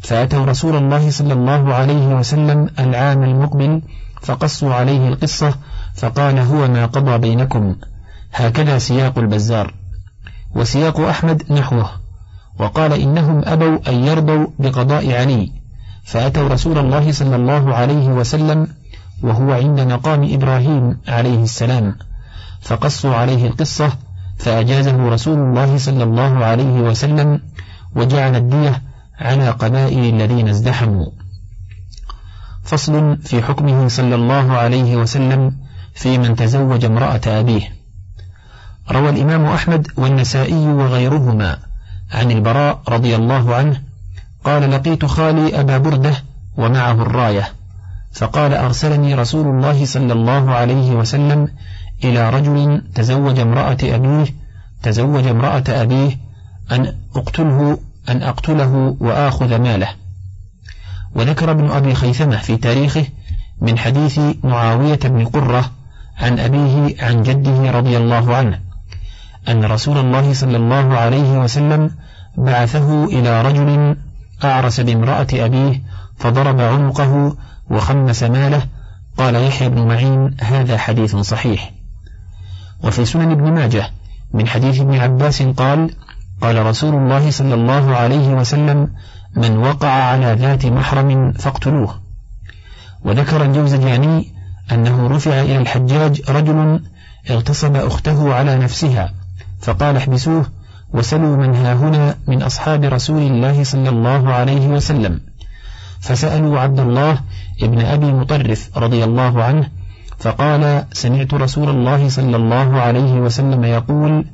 فأتوا 0.00 0.44
رسول 0.44 0.76
الله 0.76 1.10
صلى 1.10 1.32
الله 1.32 1.74
عليه 1.74 2.06
وسلم 2.14 2.70
العام 2.78 3.22
المقبل 3.22 3.82
فقصوا 4.22 4.74
عليه 4.74 5.08
القصة 5.08 5.54
فقال 5.94 6.38
هو 6.38 6.68
ما 6.68 6.86
قضى 6.86 7.18
بينكم. 7.18 7.76
هكذا 8.32 8.78
سياق 8.78 9.18
البزار. 9.18 9.74
وسياق 10.54 11.00
أحمد 11.00 11.52
نحوه. 11.52 11.90
وقال 12.58 12.92
إنهم 12.92 13.42
أبوا 13.44 13.78
أن 13.88 14.04
يرضوا 14.04 14.46
بقضاء 14.58 15.12
علي. 15.12 15.52
فأتوا 16.04 16.48
رسول 16.48 16.78
الله 16.78 17.12
صلى 17.12 17.36
الله 17.36 17.74
عليه 17.74 18.08
وسلم 18.08 18.66
وهو 19.22 19.52
عند 19.52 19.80
مقام 19.80 20.34
إبراهيم 20.34 20.98
عليه 21.08 21.42
السلام. 21.42 21.96
فقصوا 22.60 23.14
عليه 23.14 23.46
القصة 23.46 23.92
فأجازه 24.40 25.08
رسول 25.08 25.38
الله 25.38 25.78
صلى 25.78 26.04
الله 26.04 26.44
عليه 26.44 26.80
وسلم 26.80 27.40
وجعل 27.96 28.36
الدية 28.36 28.82
على 29.18 29.50
قبائل 29.50 30.14
الذين 30.14 30.48
ازدحموا. 30.48 31.06
فصل 32.64 33.16
في 33.16 33.42
حكمه 33.42 33.88
صلى 33.88 34.14
الله 34.14 34.52
عليه 34.52 34.96
وسلم 34.96 35.56
في 35.94 36.18
من 36.18 36.36
تزوج 36.36 36.84
امرأة 36.84 37.20
أبيه. 37.26 37.80
روى 38.90 39.10
الإمام 39.10 39.46
أحمد 39.46 39.88
والنسائي 39.96 40.68
وغيرهما 40.68 41.58
عن 42.12 42.30
البراء 42.30 42.80
رضي 42.88 43.16
الله 43.16 43.54
عنه 43.54 43.80
قال 44.44 44.70
لقيت 44.70 45.04
خالي 45.04 45.60
أبا 45.60 45.78
بردة 45.78 46.14
ومعه 46.56 47.02
الراية 47.02 47.48
فقال 48.12 48.54
أرسلني 48.54 49.14
رسول 49.14 49.46
الله 49.46 49.84
صلى 49.84 50.12
الله 50.12 50.50
عليه 50.50 50.90
وسلم 50.90 51.48
إلى 52.04 52.30
رجل 52.30 52.82
تزوج 52.94 53.38
امرأة 53.38 53.78
أبيه 53.82 54.26
تزوج 54.82 55.26
امرأة 55.26 55.64
أبيه 55.68 56.18
أن 56.72 56.94
أقتله 57.16 57.78
أن 58.08 58.22
أقتله 58.22 58.96
وآخذ 59.00 59.58
ماله. 59.58 59.88
وذكر 61.14 61.50
ابن 61.50 61.70
أبي 61.70 61.94
خيثمة 61.94 62.36
في 62.36 62.56
تاريخه 62.56 63.06
من 63.60 63.78
حديث 63.78 64.20
معاوية 64.44 64.98
بن 65.04 65.24
قرة 65.24 65.70
عن 66.18 66.38
أبيه 66.38 67.04
عن 67.04 67.22
جده 67.22 67.70
رضي 67.70 67.96
الله 67.96 68.36
عنه 68.36 68.60
أن 69.48 69.64
رسول 69.64 69.98
الله 69.98 70.32
صلى 70.32 70.56
الله 70.56 70.98
عليه 70.98 71.38
وسلم 71.38 71.90
بعثه 72.36 73.04
إلى 73.04 73.42
رجل 73.42 73.96
أعرس 74.44 74.80
بامرأة 74.80 75.26
أبيه 75.32 75.82
فضرب 76.18 76.60
عنقه 76.60 77.36
وخمس 77.70 78.22
ماله. 78.22 78.62
قال 79.18 79.34
يحيى 79.34 79.68
بن 79.68 79.88
معين 79.88 80.36
هذا 80.40 80.78
حديث 80.78 81.16
صحيح. 81.16 81.72
وفي 82.84 83.04
سنن 83.04 83.30
ابن 83.30 83.52
ماجه 83.52 83.90
من 84.34 84.48
حديث 84.48 84.80
ابن 84.80 84.94
عباس 84.98 85.42
قال 85.42 85.90
قال 86.40 86.66
رسول 86.66 86.94
الله 86.94 87.30
صلى 87.30 87.54
الله 87.54 87.96
عليه 87.96 88.28
وسلم 88.28 88.88
من 89.36 89.56
وقع 89.56 89.88
على 89.88 90.36
ذات 90.38 90.66
محرم 90.66 91.32
فاقتلوه 91.32 92.00
وذكر 93.04 93.44
الجوزجاني 93.44 94.32
أنه 94.72 95.06
رفع 95.06 95.40
إلى 95.40 95.58
الحجاج 95.58 96.30
رجل 96.30 96.80
اغتصب 97.30 97.76
أخته 97.76 98.34
على 98.34 98.58
نفسها 98.58 99.12
فقال 99.60 99.96
احبسوه 99.96 100.46
وسلوا 100.92 101.36
من 101.36 101.54
ها 101.54 101.74
هنا 101.74 102.16
من 102.28 102.42
أصحاب 102.42 102.84
رسول 102.84 103.22
الله 103.22 103.64
صلى 103.64 103.88
الله 103.88 104.32
عليه 104.32 104.68
وسلم 104.68 105.20
فسألوا 106.00 106.60
عبد 106.60 106.80
الله 106.80 107.20
ابن 107.62 107.80
أبي 107.80 108.12
مطرف 108.12 108.78
رضي 108.78 109.04
الله 109.04 109.44
عنه 109.44 109.68
فقال 110.20 110.84
سمعت 110.92 111.34
رسول 111.34 111.68
الله 111.68 112.08
صلى 112.08 112.36
الله 112.36 112.80
عليه 112.80 113.12
وسلم 113.12 113.64
يقول 113.64 114.24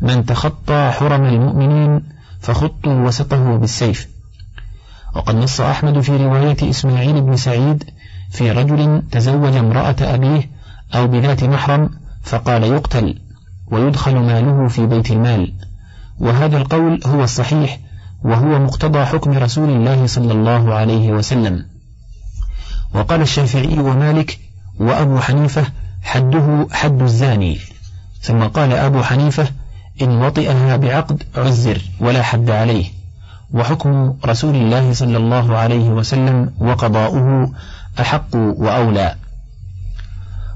من 0.00 0.26
تخطى 0.26 0.90
حرم 0.90 1.24
المؤمنين 1.24 2.02
فخطوا 2.40 3.06
وسطه 3.06 3.56
بالسيف. 3.56 4.08
وقد 5.14 5.34
نص 5.34 5.60
أحمد 5.60 6.00
في 6.00 6.16
رواية 6.16 6.70
إسماعيل 6.70 7.20
بن 7.20 7.36
سعيد 7.36 7.84
في 8.30 8.52
رجل 8.52 9.02
تزوج 9.10 9.56
امرأة 9.56 9.96
أبيه 10.00 10.50
أو 10.94 11.06
بذات 11.06 11.44
محرم 11.44 11.90
فقال 12.22 12.64
يقتل 12.64 13.18
ويدخل 13.66 14.16
ماله 14.16 14.68
في 14.68 14.86
بيت 14.86 15.10
المال. 15.10 15.52
وهذا 16.20 16.56
القول 16.56 17.00
هو 17.06 17.24
الصحيح 17.24 17.78
وهو 18.24 18.58
مقتضى 18.58 19.04
حكم 19.04 19.30
رسول 19.30 19.68
الله 19.68 20.06
صلى 20.06 20.32
الله 20.32 20.74
عليه 20.74 21.12
وسلم. 21.12 21.66
وقال 22.94 23.20
الشافعي 23.20 23.78
ومالك 23.78 24.43
وأبو 24.78 25.18
حنيفة 25.18 25.64
حده 26.02 26.66
حد 26.72 27.02
الزاني. 27.02 27.58
ثم 28.20 28.42
قال 28.42 28.72
أبو 28.72 29.02
حنيفة 29.02 29.48
إن 30.02 30.10
وطئها 30.22 30.76
بعقد 30.76 31.22
عزر 31.36 31.82
ولا 32.00 32.22
حد 32.22 32.50
عليه. 32.50 32.86
وحكم 33.52 34.16
رسول 34.26 34.54
الله 34.54 34.92
صلى 34.92 35.16
الله 35.16 35.56
عليه 35.56 35.88
وسلم 35.88 36.52
وقضاؤه 36.58 37.52
أحق 38.00 38.34
وأولى. 38.34 39.14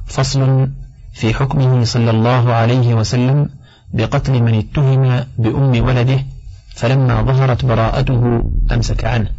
فصل 0.06 0.68
في 1.12 1.34
حكمه 1.34 1.84
صلى 1.84 2.10
الله 2.10 2.52
عليه 2.52 2.94
وسلم 2.94 3.48
بقتل 3.92 4.42
من 4.42 4.54
اتهم 4.54 5.24
بأم 5.38 5.86
ولده 5.86 6.24
فلما 6.74 7.22
ظهرت 7.22 7.64
براءته 7.64 8.50
أمسك 8.72 9.04
عنه. 9.04 9.30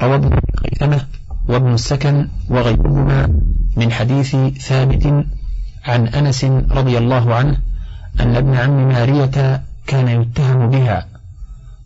روى 0.00 0.14
ابن 0.14 0.38
خيثمة 0.62 1.00
وابن 1.48 1.74
السكن 1.74 2.28
وغيرهما 2.50 3.40
من 3.76 3.92
حديث 3.92 4.36
ثابت 4.60 5.24
عن 5.84 6.06
أنس 6.06 6.44
رضي 6.70 6.98
الله 6.98 7.34
عنه 7.34 7.58
أن 8.20 8.36
ابن 8.36 8.54
عم 8.54 8.88
مارية 8.88 9.62
كان 9.86 10.08
يتهم 10.08 10.70
بها. 10.70 11.06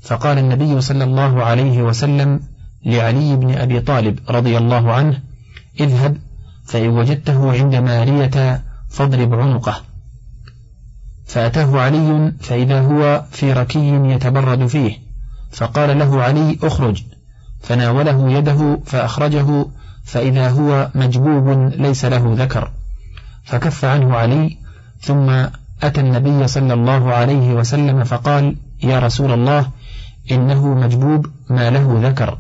فقال 0.03 0.39
النبي 0.39 0.81
صلى 0.81 1.05
الله 1.05 1.43
عليه 1.43 1.83
وسلم 1.83 2.41
لعلي 2.87 3.37
بن 3.37 3.55
أبي 3.55 3.81
طالب 3.81 4.19
رضي 4.31 4.59
الله 4.59 4.93
عنه 4.93 5.21
اذهب 5.81 6.17
فإن 6.65 6.89
وجدته 6.89 7.53
عند 7.53 7.75
مارية 7.75 8.63
فاضرب 8.89 9.35
عنقه. 9.35 9.81
فأتاه 11.27 11.81
علي 11.81 12.33
فإذا 12.41 12.81
هو 12.81 13.25
في 13.31 13.53
ركي 13.53 13.89
يتبرد 13.89 14.67
فيه 14.67 14.99
فقال 15.51 15.99
له 15.99 16.23
علي 16.23 16.59
اخرج. 16.63 17.03
فناوله 17.61 18.31
يده 18.33 18.81
فأخرجه 18.87 19.67
فإذا 20.05 20.51
هو 20.51 20.91
مجبوب 20.95 21.49
ليس 21.77 22.05
له 22.05 22.35
ذكر. 22.39 22.71
فكف 23.45 23.85
عنه 23.85 24.17
علي 24.17 24.59
ثم 25.01 25.31
أتى 25.83 26.01
النبي 26.01 26.49
صلى 26.49 26.75
الله 26.75 27.13
عليه 27.13 27.55
وسلم 27.55 28.05
فقال 28.05 28.57
يا 28.83 28.99
رسول 28.99 29.33
الله 29.33 29.69
إنه 30.31 30.75
مجبوب 30.75 31.27
ما 31.51 31.71
له 31.71 32.01
ذكر. 32.09 32.39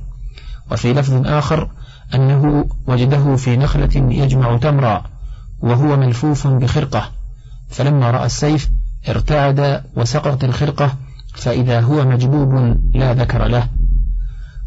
وفي 0.73 0.93
لفظ 0.93 1.27
آخر 1.27 1.71
أنه 2.15 2.65
وجده 2.87 3.37
في 3.37 3.57
نخلة 3.57 3.91
يجمع 3.95 4.57
تمرا 4.57 5.05
وهو 5.61 5.97
ملفوف 5.97 6.47
بخرقة. 6.47 7.11
فلما 7.69 8.11
رأى 8.11 8.27
السيف 8.27 8.71
ارتعد 9.09 9.83
وسقط 9.97 10.45
الخرقة 10.45 10.93
فإذا 11.35 11.81
هو 11.81 12.05
مجبوب 12.05 12.77
لا 12.95 13.15
ذكر 13.15 13.45
له. 13.45 13.69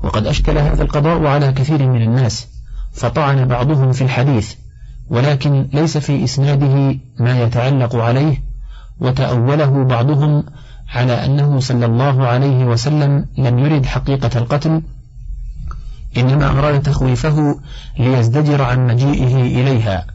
وقد 0.04 0.28
أشكل 0.28 0.58
هذا 0.58 0.84
القضاء 0.84 1.26
على 1.26 1.52
كثير 1.52 1.88
من 1.88 2.02
الناس 2.02 2.48
فطعن 2.94 3.48
بعضهم 3.48 3.92
في 3.92 4.02
الحديث 4.02 4.54
ولكن 5.10 5.68
ليس 5.74 5.98
في 5.98 6.24
إسناده 6.24 6.96
ما 7.20 7.42
يتعلق 7.42 7.96
عليه 7.96 8.44
وتأوله 9.00 9.84
بعضهم 9.84 10.44
على 10.90 11.26
أنه 11.26 11.60
صلى 11.60 11.86
الله 11.86 12.28
عليه 12.28 12.66
وسلم 12.66 13.26
لم 13.38 13.60
يرد 13.60 13.86
حقيقة 13.86 14.40
القتل 14.40 14.82
إنما 16.18 16.50
أراد 16.60 16.82
تخويفه 16.82 17.60
ليزدجر 18.00 18.62
عن 18.62 18.88
مجيئه 18.88 19.36
إليها. 19.62 20.06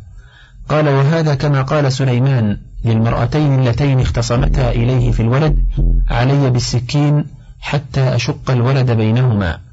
قال 0.69 0.89
وهذا 0.89 1.35
كما 1.35 1.63
قال 1.63 1.93
سليمان 1.93 2.59
للمرأتين 2.85 3.59
اللتين 3.59 4.01
اختصمتا 4.01 4.71
إليه 4.71 5.13
في 5.13 5.21
الولد 5.21 5.65
علي 6.11 6.51
بالسكين 6.51 7.25
حتى 7.61 8.15
أشق 8.15 8.51
الولد 8.51 8.91
بينهما. 8.91 9.68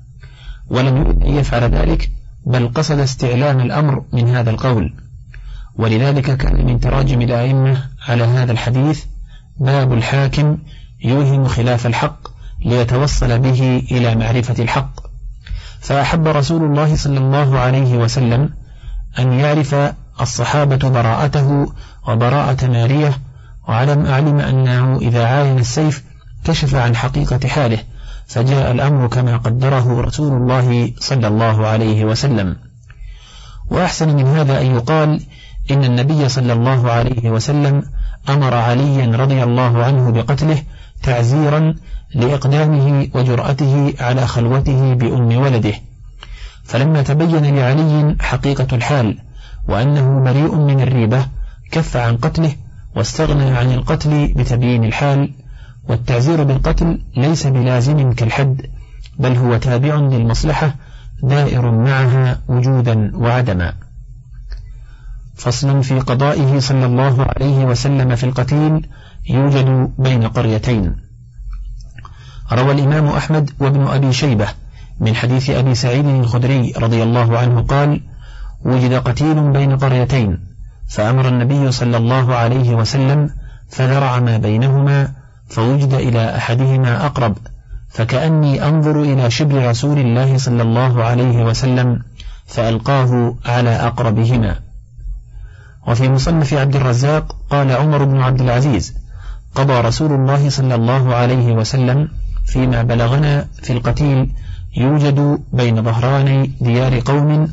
ولم 0.69 0.97
يرد 0.97 1.23
أن 1.23 1.35
يفعل 1.35 1.63
ذلك 1.63 2.11
بل 2.45 2.71
قصد 2.73 2.99
استعلام 2.99 3.59
الأمر 3.59 4.03
من 4.13 4.29
هذا 4.29 4.49
القول. 4.49 4.93
ولذلك 5.75 6.37
كان 6.37 6.65
من 6.65 6.79
تراجم 6.79 7.21
الأئمة 7.21 7.83
على 8.07 8.23
هذا 8.23 8.51
الحديث 8.51 9.03
باب 9.59 9.93
الحاكم 9.93 10.57
يوهم 11.03 11.47
خلاف 11.47 11.87
الحق 11.87 12.27
ليتوصل 12.65 13.39
به 13.39 13.83
إلى 13.91 14.15
معرفة 14.15 14.63
الحق. 14.63 14.99
فأحب 15.79 16.27
رسول 16.27 16.63
الله 16.63 16.95
صلى 16.95 17.17
الله 17.17 17.59
عليه 17.59 17.97
وسلم 17.97 18.49
أن 19.19 19.33
يعرف 19.33 19.75
الصحابة 20.21 20.89
براءته 20.89 21.73
وبراءة 22.07 22.67
مارية 22.67 23.17
وعلم 23.67 24.05
أعلم 24.05 24.39
أنه 24.39 24.97
إذا 24.97 25.25
عاين 25.25 25.59
السيف 25.59 26.03
كشف 26.45 26.75
عن 26.75 26.95
حقيقة 26.95 27.47
حاله. 27.47 27.79
فجاء 28.27 28.71
الأمر 28.71 29.07
كما 29.07 29.37
قدره 29.37 30.01
رسول 30.01 30.33
الله 30.33 30.93
صلى 30.99 31.27
الله 31.27 31.67
عليه 31.67 32.05
وسلم. 32.05 32.55
وأحسن 33.71 34.15
من 34.15 34.25
هذا 34.25 34.61
أن 34.61 34.65
يقال 34.65 35.21
إن 35.71 35.83
النبي 35.83 36.29
صلى 36.29 36.53
الله 36.53 36.91
عليه 36.91 37.29
وسلم 37.29 37.83
أمر 38.29 38.53
عليا 38.53 39.17
رضي 39.17 39.43
الله 39.43 39.83
عنه 39.83 40.11
بقتله 40.11 40.63
تعزيرا 41.03 41.75
لإقدامه 42.15 43.07
وجرأته 43.13 43.93
على 43.99 44.27
خلوته 44.27 44.93
بأم 44.93 45.37
ولده. 45.37 45.73
فلما 46.63 47.01
تبين 47.01 47.55
لعلي 47.55 48.15
حقيقة 48.19 48.67
الحال 48.75 49.17
وأنه 49.67 50.23
بريء 50.23 50.55
من 50.55 50.81
الريبة 50.81 51.25
كف 51.71 51.97
عن 51.97 52.17
قتله 52.17 52.55
واستغنى 52.95 53.57
عن 53.57 53.71
القتل 53.71 54.33
بتبيين 54.33 54.83
الحال 54.83 55.33
والتعزير 55.89 56.43
بالقتل 56.43 57.01
ليس 57.17 57.47
بلازم 57.47 58.13
كالحد 58.13 58.61
بل 59.19 59.37
هو 59.37 59.57
تابع 59.57 59.95
للمصلحة 59.95 60.75
دائر 61.23 61.71
معها 61.71 62.41
وجودا 62.47 63.11
وعدما. 63.17 63.73
فصل 65.35 65.83
في 65.83 65.99
قضائه 65.99 66.59
صلى 66.59 66.85
الله 66.85 67.27
عليه 67.35 67.65
وسلم 67.65 68.15
في 68.15 68.23
القتيل 68.23 68.87
يوجد 69.29 69.91
بين 69.97 70.27
قريتين. 70.27 70.95
روى 72.53 72.71
الإمام 72.71 73.07
أحمد 73.07 73.51
وابن 73.59 73.87
أبي 73.87 74.13
شيبة 74.13 74.47
من 74.99 75.15
حديث 75.15 75.49
أبي 75.49 75.75
سعيد 75.75 76.05
الخدري 76.05 76.73
رضي 76.77 77.03
الله 77.03 77.37
عنه 77.37 77.61
قال 77.61 78.01
وجد 78.65 78.93
قتيل 78.93 79.51
بين 79.51 79.77
قريتين 79.77 80.39
فأمر 80.87 81.27
النبي 81.27 81.71
صلى 81.71 81.97
الله 81.97 82.35
عليه 82.35 82.75
وسلم 82.75 83.29
فذرع 83.69 84.19
ما 84.19 84.37
بينهما 84.37 85.11
فوجد 85.47 85.93
إلى 85.93 86.37
أحدهما 86.37 87.05
أقرب 87.05 87.37
فكأني 87.89 88.67
أنظر 88.67 89.01
إلى 89.01 89.31
شبر 89.31 89.69
رسول 89.69 89.99
الله 89.99 90.37
صلى 90.37 90.61
الله 90.61 91.03
عليه 91.03 91.45
وسلم 91.45 92.01
فألقاه 92.45 93.35
على 93.45 93.69
أقربهما. 93.69 94.55
وفي 95.87 96.09
مصنف 96.09 96.53
عبد 96.53 96.75
الرزاق 96.75 97.35
قال 97.49 97.71
عمر 97.71 98.03
بن 98.03 98.21
عبد 98.21 98.41
العزيز 98.41 98.93
قضى 99.55 99.73
رسول 99.73 100.11
الله 100.11 100.49
صلى 100.49 100.75
الله 100.75 101.15
عليه 101.15 101.53
وسلم 101.53 102.09
فيما 102.45 102.83
بلغنا 102.83 103.47
في 103.63 103.73
القتيل 103.73 104.31
يوجد 104.77 105.39
بين 105.53 105.83
ظهراني 105.83 106.51
ديار 106.61 106.99
قوم 106.99 107.47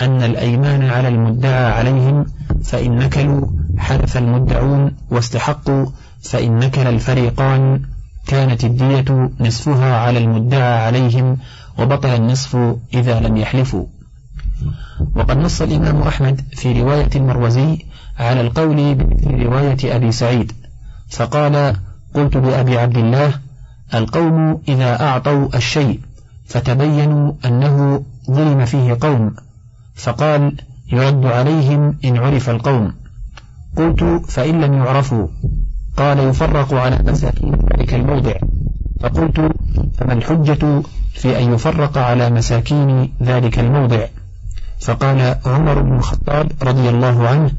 أن 0.00 0.22
الأيمان 0.22 0.82
على 0.82 1.08
المدعى 1.08 1.64
عليهم 1.72 2.26
فإن 2.64 2.96
نكلوا 2.98 3.46
حدث 3.78 4.16
المدعون 4.16 4.92
واستحقوا 5.10 5.86
فإن 6.22 6.58
نكل 6.58 6.86
الفريقان 6.86 7.82
كانت 8.26 8.64
الدية 8.64 9.30
نصفها 9.40 9.96
على 9.96 10.18
المدعى 10.18 10.86
عليهم 10.86 11.38
وبطل 11.78 12.08
النصف 12.08 12.56
إذا 12.94 13.20
لم 13.20 13.36
يحلفوا. 13.36 13.86
وقد 15.16 15.38
نص 15.38 15.62
الإمام 15.62 16.02
أحمد 16.02 16.40
في 16.52 16.82
رواية 16.82 17.10
المروزي 17.16 17.78
على 18.18 18.40
القول 18.40 18.94
بمثل 18.94 19.42
رواية 19.42 19.96
أبي 19.96 20.12
سعيد 20.12 20.52
فقال 21.08 21.76
قلت 22.14 22.36
لأبي 22.36 22.78
عبد 22.78 22.96
الله 22.96 23.34
القوم 23.94 24.62
إذا 24.68 25.02
أعطوا 25.02 25.56
الشيء 25.56 26.00
فتبينوا 26.46 27.32
أنه 27.44 28.04
ظلم 28.30 28.64
فيه 28.64 28.96
قوم 29.00 29.34
فقال 29.94 30.56
يرد 30.92 31.26
عليهم 31.26 31.98
إن 32.04 32.16
عرف 32.16 32.50
القوم. 32.50 32.94
قلت 33.76 34.04
فإن 34.28 34.60
لم 34.60 34.74
يعرفوا. 34.74 35.28
قال 35.98 36.18
يفرق 36.18 36.74
على 36.74 36.98
مساكين 37.06 37.54
ذلك 37.54 37.94
الموضع. 37.94 38.34
فقلت 39.00 39.52
فما 39.98 40.12
الحجة 40.12 40.82
في 41.12 41.38
أن 41.38 41.54
يفرق 41.54 41.98
على 41.98 42.30
مساكين 42.30 43.12
ذلك 43.22 43.58
الموضع؟ 43.58 44.06
فقال 44.80 45.36
عمر 45.46 45.82
بن 45.82 45.96
الخطاب 45.96 46.52
رضي 46.62 46.88
الله 46.88 47.28
عنه 47.28 47.50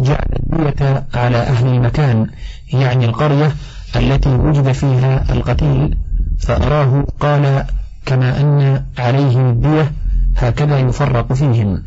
جعل 0.00 0.26
الدية 0.42 1.06
على 1.14 1.36
أهل 1.36 1.66
المكان 1.66 2.26
يعني 2.72 3.04
القرية 3.04 3.52
التي 3.96 4.28
وجد 4.34 4.72
فيها 4.72 5.32
القتيل 5.32 5.98
فأراه 6.40 7.06
قال 7.20 7.64
كما 8.06 8.40
أن 8.40 8.84
عليهم 8.98 9.50
الدية 9.50 9.92
هكذا 10.36 10.78
يفرق 10.78 11.32
فيهم. 11.32 11.82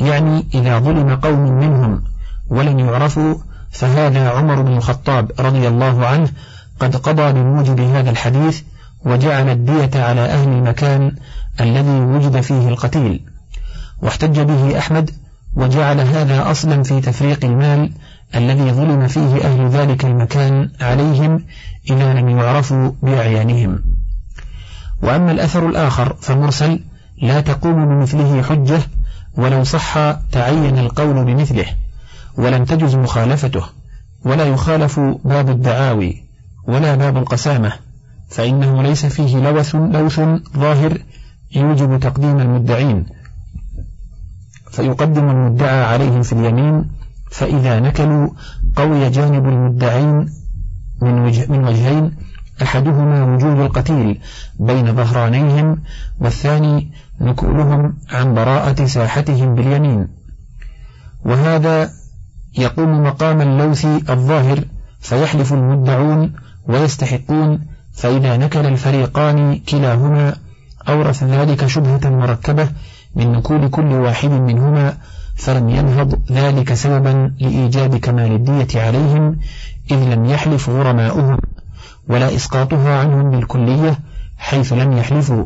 يعني 0.00 0.46
إذا 0.54 0.78
ظلم 0.78 1.14
قوم 1.16 1.40
منهم 1.40 2.04
ولن 2.48 2.78
يعرفوا 2.78 3.34
فهذا 3.70 4.30
عمر 4.30 4.62
بن 4.62 4.72
الخطاب 4.76 5.32
رضي 5.40 5.68
الله 5.68 6.06
عنه 6.06 6.28
قد 6.80 6.96
قضى 6.96 7.32
بموجب 7.32 7.80
هذا 7.80 8.10
الحديث 8.10 8.62
وجعل 9.04 9.48
الدية 9.48 9.90
على 9.94 10.20
أهل 10.20 10.48
المكان 10.48 11.12
الذي 11.60 12.00
وجد 12.00 12.40
فيه 12.40 12.68
القتيل. 12.68 13.20
واحتج 14.02 14.40
به 14.40 14.78
أحمد 14.78 15.10
وجعل 15.56 16.00
هذا 16.00 16.50
أصلا 16.50 16.82
في 16.82 17.00
تفريق 17.00 17.44
المال 17.44 17.92
الذي 18.34 18.72
ظلم 18.72 19.08
فيه 19.08 19.44
أهل 19.44 19.68
ذلك 19.68 20.04
المكان 20.04 20.70
عليهم 20.80 21.44
إذا 21.90 22.14
لم 22.14 22.28
يعرفوا 22.28 22.90
بأعيانهم. 23.02 23.82
وأما 25.02 25.32
الأثر 25.32 25.68
الآخر 25.68 26.16
فمرسل 26.20 26.80
لا 27.22 27.40
تقوم 27.40 27.86
بمثله 27.86 28.42
حجة 28.42 28.80
ولو 29.34 29.64
صح 29.64 29.94
تعين 30.32 30.78
القول 30.78 31.24
بمثله. 31.24 31.66
ولم 32.40 32.64
تجز 32.64 32.94
مخالفته 32.94 33.64
ولا 34.24 34.44
يخالف 34.44 35.00
باب 35.24 35.50
الدعاوي 35.50 36.22
ولا 36.68 36.94
باب 36.94 37.16
القسامة 37.16 37.72
فإنه 38.28 38.82
ليس 38.82 39.06
فيه 39.06 39.38
لوث 39.38 39.74
لوث 39.74 40.20
ظاهر 40.56 40.98
يوجب 41.54 42.00
تقديم 42.00 42.40
المدعين. 42.40 43.06
فيقدم 44.70 45.30
المدعى 45.30 45.84
عليهم 45.84 46.22
في 46.22 46.32
اليمين 46.32 46.90
فإذا 47.30 47.80
نكلوا 47.80 48.28
قوي 48.76 49.10
جانب 49.10 49.46
المدعين 49.46 50.28
من, 51.02 51.20
وجه 51.20 51.46
من 51.52 51.64
وجهين 51.64 52.16
أحدهما 52.62 53.24
وجود 53.24 53.60
القتيل 53.60 54.20
بين 54.60 54.96
ظهرانيهم 54.96 55.82
والثاني 56.20 56.92
نكولهم 57.20 57.96
عن 58.10 58.34
براءة 58.34 58.86
ساحتهم 58.86 59.54
باليمين. 59.54 60.08
وهذا 61.24 61.90
يقوم 62.58 63.02
مقام 63.02 63.40
اللوث 63.40 63.86
الظاهر 64.10 64.64
فيحلف 65.00 65.52
المدعون 65.52 66.32
ويستحقون 66.68 67.60
فإذا 67.92 68.36
نكل 68.36 68.66
الفريقان 68.66 69.58
كلاهما 69.58 70.34
أورث 70.88 71.24
ذلك 71.24 71.66
شبهة 71.66 72.10
مركبة 72.10 72.68
من 73.14 73.32
نكول 73.32 73.68
كل 73.68 73.92
واحد 73.92 74.30
منهما 74.30 74.96
فلم 75.36 75.68
ينهض 75.68 76.32
ذلك 76.32 76.74
سببا 76.74 77.32
لإيجاب 77.40 77.96
كمال 77.96 78.32
الدية 78.32 78.80
عليهم 78.82 79.38
إذ 79.90 79.96
لم 79.96 80.24
يحلف 80.24 80.68
غرماؤهم 80.68 81.38
ولا 82.08 82.34
إسقاطها 82.36 82.98
عنهم 83.00 83.30
بالكلية 83.30 83.98
حيث 84.38 84.72
لم 84.72 84.92
يحلفوا. 84.92 85.44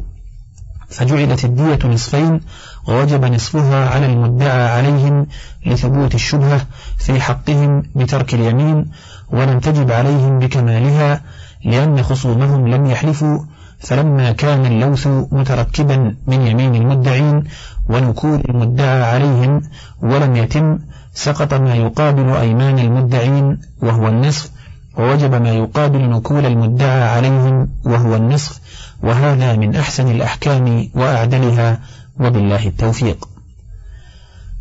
فجعلت 0.96 1.44
الدية 1.44 1.78
نصفين 1.84 2.40
ووجب 2.88 3.24
نصفها 3.24 3.88
على 3.88 4.06
المدعى 4.06 4.68
عليهم 4.68 5.26
لثبوت 5.66 6.14
الشبهة 6.14 6.60
في 6.98 7.20
حقهم 7.20 7.82
بترك 7.94 8.34
اليمين 8.34 8.86
ولم 9.30 9.60
تجب 9.60 9.92
عليهم 9.92 10.38
بكمالها 10.38 11.20
لأن 11.64 12.02
خصومهم 12.02 12.68
لم 12.68 12.86
يحلفوا 12.86 13.38
فلما 13.78 14.32
كان 14.32 14.66
اللوث 14.66 15.06
متركبا 15.32 16.14
من 16.26 16.46
يمين 16.46 16.74
المدعين 16.74 17.44
ونكول 17.88 18.42
المدعى 18.48 19.02
عليهم 19.02 19.62
ولم 20.02 20.36
يتم 20.36 20.78
سقط 21.14 21.54
ما 21.54 21.74
يقابل 21.74 22.28
أيمان 22.28 22.78
المدعين 22.78 23.58
وهو 23.82 24.08
النصف 24.08 24.50
ووجب 24.98 25.34
ما 25.34 25.50
يقابل 25.50 26.10
نكول 26.10 26.46
المدعى 26.46 27.02
عليهم 27.08 27.68
وهو 27.84 28.16
النصف 28.16 28.60
وهذا 29.04 29.56
من 29.56 29.76
أحسن 29.76 30.10
الأحكام 30.10 30.88
وأعدلها 30.94 31.80
وبالله 32.20 32.66
التوفيق. 32.66 33.28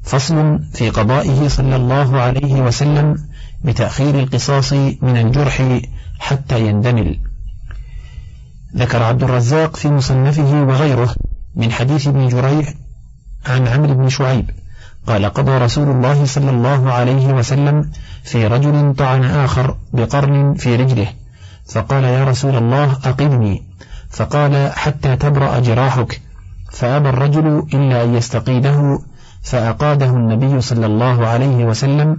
فصل 0.03 0.59
في 0.73 0.89
قضائه 0.89 1.47
صلى 1.47 1.75
الله 1.75 2.21
عليه 2.21 2.53
وسلم 2.61 3.17
بتأخير 3.63 4.19
القصاص 4.19 4.73
من 4.73 5.17
الجرح 5.17 5.79
حتى 6.19 6.67
يندمل. 6.67 7.19
ذكر 8.75 9.03
عبد 9.03 9.23
الرزاق 9.23 9.75
في 9.75 9.89
مصنفه 9.89 10.63
وغيره 10.63 11.15
من 11.55 11.71
حديث 11.71 12.07
ابن 12.07 12.27
جريح 12.27 12.73
عن 13.45 13.67
عمرو 13.67 13.93
بن 13.93 14.09
شعيب 14.09 14.49
قال 15.07 15.25
قضى 15.25 15.57
رسول 15.57 15.89
الله 15.89 16.25
صلى 16.25 16.49
الله 16.49 16.91
عليه 16.91 17.27
وسلم 17.33 17.91
في 18.23 18.47
رجل 18.47 18.95
طعن 18.97 19.23
آخر 19.23 19.77
بقرن 19.93 20.53
في 20.53 20.75
رجله 20.75 21.07
فقال 21.69 22.03
يا 22.03 22.23
رسول 22.23 22.55
الله 22.55 22.91
أقمني. 22.91 23.63
فقال 24.13 24.71
حتى 24.71 25.15
تبرأ 25.15 25.59
جراحك. 25.59 26.21
فأبى 26.71 27.09
الرجل 27.09 27.67
إلا 27.73 28.03
أن 28.03 28.15
يستقيده 28.15 28.99
فأقاده 29.43 30.09
النبي 30.09 30.61
صلى 30.61 30.85
الله 30.85 31.27
عليه 31.27 31.65
وسلم 31.65 32.17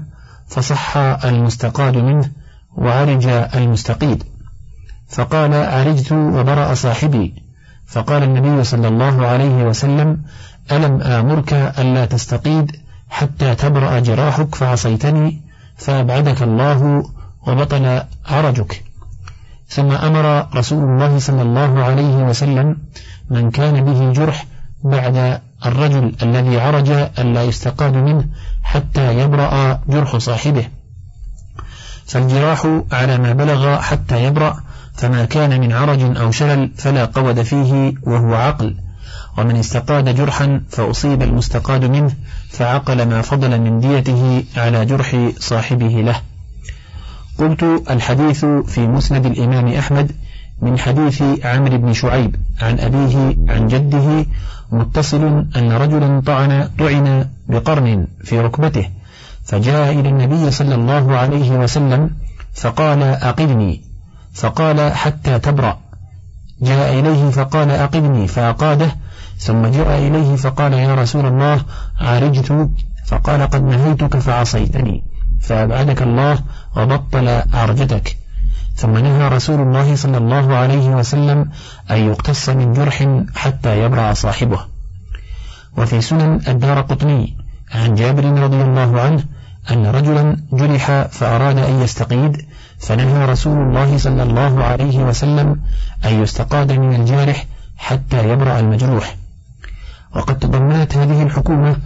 فصح 0.48 0.96
المستقاد 1.24 1.96
منه 1.96 2.30
وعرج 2.76 3.26
المستقيد. 3.26 4.24
فقال 5.08 5.54
عرجت 5.54 6.12
وبرأ 6.12 6.74
صاحبي. 6.74 7.34
فقال 7.86 8.22
النبي 8.22 8.64
صلى 8.64 8.88
الله 8.88 9.26
عليه 9.26 9.64
وسلم 9.64 10.22
ألم 10.72 11.00
آمرك 11.02 11.52
ألا 11.52 12.04
تستقيد 12.06 12.72
حتى 13.10 13.54
تبرأ 13.54 13.98
جراحك 13.98 14.54
فعصيتني 14.54 15.42
فأبعدك 15.76 16.42
الله 16.42 17.02
وبطل 17.46 18.02
عرجك. 18.26 18.84
ثم 19.68 19.90
أمر 19.92 20.46
رسول 20.56 20.84
الله 20.84 21.18
صلى 21.18 21.42
الله 21.42 21.84
عليه 21.84 22.16
وسلم 22.16 22.76
من 23.30 23.50
كان 23.50 23.84
به 23.84 24.12
جرح 24.12 24.46
بعد 24.84 25.40
الرجل 25.66 26.12
الذي 26.22 26.60
عرج 26.60 26.90
ألا 26.90 27.42
يستقاد 27.42 27.94
منه 27.94 28.24
حتى 28.62 29.18
يبرأ 29.18 29.80
جرح 29.88 30.16
صاحبه. 30.16 30.66
فالجراح 32.06 32.66
على 32.92 33.18
ما 33.18 33.32
بلغ 33.32 33.80
حتى 33.80 34.24
يبرأ 34.24 34.56
فما 34.94 35.24
كان 35.24 35.60
من 35.60 35.72
عرج 35.72 36.16
أو 36.18 36.30
شلل 36.30 36.70
فلا 36.76 37.04
قود 37.04 37.42
فيه 37.42 37.94
وهو 38.02 38.34
عقل. 38.34 38.76
ومن 39.38 39.56
استقاد 39.56 40.16
جرحا 40.16 40.60
فأصيب 40.68 41.22
المستقاد 41.22 41.84
منه 41.84 42.12
فعقل 42.50 43.08
ما 43.08 43.22
فضل 43.22 43.60
من 43.60 43.80
ديته 43.80 44.44
على 44.56 44.86
جرح 44.86 45.30
صاحبه 45.38 45.88
له. 45.88 46.20
قلت 47.38 47.82
الحديث 47.90 48.44
في 48.44 48.88
مسند 48.88 49.26
الإمام 49.26 49.68
أحمد 49.68 50.12
من 50.62 50.78
حديث 50.78 51.22
عمرو 51.44 51.78
بن 51.78 51.92
شعيب 51.92 52.36
عن 52.62 52.78
أبيه 52.78 53.36
عن 53.48 53.66
جده 53.68 54.26
متصل 54.72 55.46
أن 55.56 55.72
رجلا 55.72 56.20
طعن 56.20 56.68
طعن 56.78 57.28
بقرن 57.48 58.06
في 58.24 58.40
ركبته 58.40 58.88
فجاء 59.44 59.92
إلى 59.92 60.08
النبي 60.08 60.50
صلى 60.50 60.74
الله 60.74 61.16
عليه 61.16 61.50
وسلم 61.50 62.10
فقال 62.54 63.02
أقلني 63.02 63.82
فقال 64.34 64.92
حتى 64.92 65.38
تبرأ. 65.38 65.78
جاء 66.62 66.98
إليه 66.98 67.30
فقال 67.30 67.70
أقبني 67.70 68.28
فأقاده 68.28 68.88
ثم 69.38 69.66
جاء 69.66 69.98
إليه 69.98 70.36
فقال 70.36 70.72
يا 70.72 70.94
رسول 70.94 71.26
الله 71.26 71.60
عرجت 72.00 72.68
فقال 73.06 73.42
قد 73.42 73.62
نهيتك 73.62 74.18
فعصيتني 74.18 75.04
فأبعدك 75.40 76.02
الله 76.02 76.38
وبطل 76.76 77.42
عرجتك 77.52 78.16
ثم 78.74 78.98
نهى 78.98 79.28
رسول 79.28 79.60
الله 79.60 79.96
صلى 79.96 80.18
الله 80.18 80.54
عليه 80.56 80.88
وسلم 80.88 81.50
أن 81.90 81.96
يقتص 81.96 82.48
من 82.48 82.72
جرح 82.72 83.06
حتى 83.34 83.82
يبرع 83.82 84.12
صاحبه. 84.12 84.60
وفي 85.76 86.00
سنن 86.00 86.40
الدار 86.48 86.80
قطني 86.80 87.36
عن 87.74 87.94
جابر 87.94 88.24
رضي 88.24 88.62
الله 88.62 89.00
عنه 89.00 89.24
أن 89.70 89.86
رجلا 89.86 90.36
جرح 90.52 91.06
فأراد 91.06 91.58
أن 91.58 91.82
يستقيد 91.82 92.46
فنهى 92.78 93.24
رسول 93.26 93.58
الله 93.58 93.98
صلى 93.98 94.22
الله 94.22 94.64
عليه 94.64 94.98
وسلم 94.98 95.60
أن 96.04 96.22
يستقاد 96.22 96.72
من 96.72 96.94
الجارح 96.94 97.46
حتى 97.76 98.28
يبرأ 98.28 98.60
المجروح. 98.60 99.16
وقد 100.16 100.38
تضمنت 100.38 100.96
هذه 100.96 101.22
الحكومة 101.22 101.76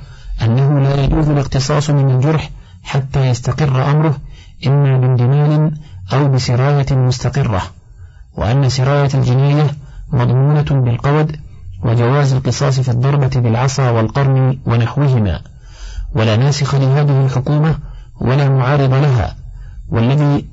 أنه 0.43 0.81
لا 0.81 1.05
يجوز 1.05 1.29
الاقتصاص 1.29 1.91
من 1.91 2.11
الجرح 2.11 2.51
حتى 2.83 3.27
يستقر 3.27 3.91
أمره 3.91 4.19
إما 4.67 4.99
باندمال 4.99 5.79
أو 6.13 6.29
بسراية 6.29 6.87
مستقرة 6.91 7.63
وأن 8.37 8.69
سراية 8.69 9.11
الجناية 9.15 9.71
مضمونة 10.13 10.63
بالقود 10.63 11.37
وجواز 11.85 12.33
القصاص 12.33 12.81
في 12.81 12.91
الضربة 12.91 13.41
بالعصا 13.41 13.91
والقرن 13.91 14.59
ونحوهما 14.67 15.41
ولا 16.15 16.37
ناسخ 16.37 16.75
لهذه 16.75 17.25
الحكومة 17.25 17.79
ولا 18.21 18.49
معارض 18.49 18.95
لها 18.95 19.37
والذي 19.89 20.47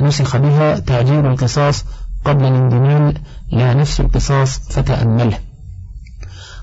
نسخ 0.00 0.36
بها 0.36 0.78
تعجيل 0.78 1.26
القصاص 1.26 1.84
قبل 2.24 2.44
الاندمال 2.44 3.18
لا 3.52 3.74
نفس 3.74 4.00
القصاص 4.00 4.58
فتأمله. 4.58 5.38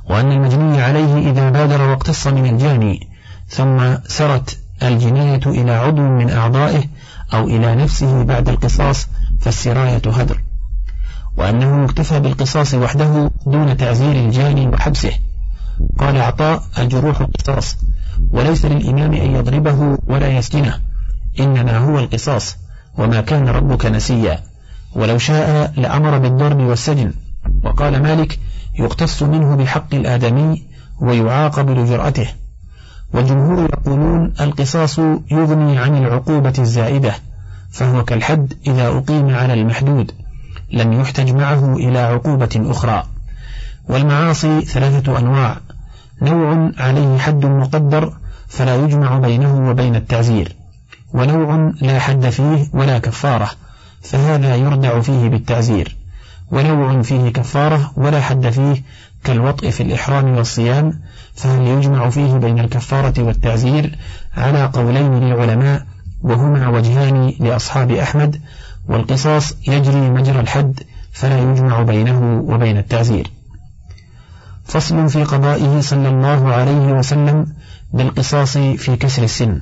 وأن 0.09 0.31
المجني 0.31 0.81
عليه 0.81 1.31
إذا 1.31 1.49
بادر 1.49 1.81
واقتص 1.81 2.27
من 2.27 2.45
الجاني 2.45 3.09
ثم 3.47 3.97
سرت 4.07 4.59
الجناية 4.83 5.41
إلى 5.45 5.71
عضو 5.71 6.01
من 6.01 6.29
أعضائه 6.29 6.83
أو 7.33 7.47
إلى 7.47 7.75
نفسه 7.75 8.23
بعد 8.23 8.49
القصاص 8.49 9.07
فالسراية 9.39 10.01
هدر. 10.05 10.41
وأنه 11.37 11.85
اكتفى 11.85 12.19
بالقصاص 12.19 12.73
وحده 12.73 13.31
دون 13.45 13.77
تعزير 13.77 14.11
الجاني 14.11 14.67
وحبسه. 14.67 15.11
قال 15.99 16.21
عطاء 16.21 16.63
الجروح 16.77 17.21
قصاص 17.21 17.77
وليس 18.31 18.65
للإمام 18.65 19.13
أن 19.13 19.35
يضربه 19.35 19.97
ولا 20.07 20.37
يسجنه. 20.37 20.79
إنما 21.39 21.77
هو 21.77 21.99
القصاص 21.99 22.57
وما 22.97 23.21
كان 23.21 23.47
ربك 23.47 23.85
نسيا. 23.85 24.39
ولو 24.95 25.17
شاء 25.17 25.73
لأمر 25.77 26.17
بالضرب 26.17 26.59
والسجن. 26.59 27.13
وقال 27.63 28.03
مالك 28.03 28.39
يقتص 28.79 29.23
منه 29.23 29.55
بحق 29.55 29.95
الآدمي 29.95 30.63
ويعاقب 31.01 31.69
لجرأته. 31.69 32.27
والجمهور 33.13 33.63
يقولون 33.63 34.33
القصاص 34.41 34.99
يغني 35.31 35.77
عن 35.77 35.97
العقوبة 35.97 36.53
الزائدة 36.59 37.13
فهو 37.71 38.03
كالحد 38.03 38.53
إذا 38.67 38.87
أقيم 38.87 39.35
على 39.35 39.53
المحدود 39.53 40.11
لم 40.71 40.93
يحتج 40.93 41.31
معه 41.31 41.75
إلى 41.75 41.99
عقوبة 41.99 42.49
أخرى. 42.55 43.03
والمعاصي 43.89 44.61
ثلاثة 44.61 45.19
أنواع 45.19 45.57
نوع 46.21 46.71
عليه 46.77 47.17
حد 47.17 47.45
مقدر 47.45 48.13
فلا 48.47 48.75
يجمع 48.75 49.17
بينه 49.17 49.69
وبين 49.69 49.95
التعزير 49.95 50.55
ونوع 51.13 51.73
لا 51.81 51.99
حد 51.99 52.29
فيه 52.29 52.67
ولا 52.73 52.99
كفارة 52.99 53.49
فهذا 54.01 54.55
يردع 54.55 54.99
فيه 55.01 55.29
بالتعزير 55.29 55.95
ونوع 56.51 57.01
فيه 57.01 57.29
كفارة 57.29 57.91
ولا 57.95 58.21
حد 58.21 58.49
فيه 58.49 58.83
كالوطء 59.27 59.69
في 59.69 59.83
الإحرام 59.83 60.37
والصيام 60.37 61.01
فهل 61.35 61.67
يجمع 61.67 62.09
فيه 62.09 62.33
بين 62.33 62.59
الكفارة 62.59 63.23
والتعزير؟ 63.23 63.97
على 64.37 64.65
قولين 64.65 65.19
للعلماء 65.19 65.85
وهما 66.21 66.67
وجهان 66.67 67.33
لأصحاب 67.39 67.91
أحمد 67.91 68.41
والقصاص 68.89 69.53
يجري 69.67 70.09
مجرى 70.09 70.39
الحد 70.39 70.79
فلا 71.11 71.39
يجمع 71.39 71.81
بينه 71.81 72.43
وبين 72.47 72.77
التعزير. 72.77 73.31
فصل 74.65 75.09
في 75.09 75.23
قضائه 75.23 75.81
صلى 75.81 76.09
الله 76.09 76.53
عليه 76.53 76.93
وسلم 76.93 77.45
بالقصاص 77.93 78.57
في 78.57 78.95
كسر 78.95 79.23
السن. 79.23 79.61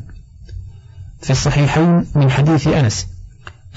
في 1.21 1.29
الصحيحين 1.29 2.05
من 2.15 2.31
حديث 2.31 2.67
أنس 2.67 3.07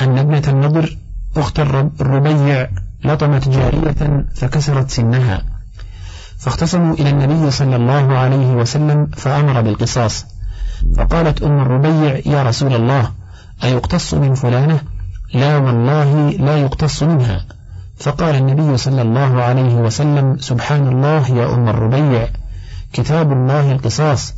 أن 0.01 0.19
ابنة 0.19 0.43
النضر 0.49 0.97
أخت 1.37 1.61
الربيع 2.01 2.69
لطمت 3.05 3.49
جارية 3.49 4.27
فكسرت 4.35 4.91
سنها. 4.91 5.58
فاختصموا 6.39 6.95
إلى 6.95 7.11
النبي 7.11 7.51
صلى 7.51 7.77
الله 7.77 8.19
عليه 8.19 8.47
وسلم 8.47 9.07
فأمر 9.07 9.61
بالقصاص. 9.61 10.27
فقالت 10.97 11.43
أم 11.43 11.61
الربيع 11.61 12.21
يا 12.27 12.43
رسول 12.43 12.75
الله 12.75 13.11
أيقتص 13.65 14.15
من 14.15 14.35
فلانة؟ 14.35 14.81
لا 15.35 15.57
والله 15.57 16.31
لا 16.31 16.57
يقتص 16.57 17.03
منها. 17.03 17.45
فقال 17.97 18.35
النبي 18.35 18.77
صلى 18.77 19.03
الله 19.03 19.43
عليه 19.43 19.75
وسلم 19.75 20.37
سبحان 20.39 20.89
الله 20.89 21.29
يا 21.29 21.55
أم 21.55 21.69
الربيع 21.69 22.29
كتاب 22.93 23.33
الله 23.33 23.73
القصاص. 23.73 24.35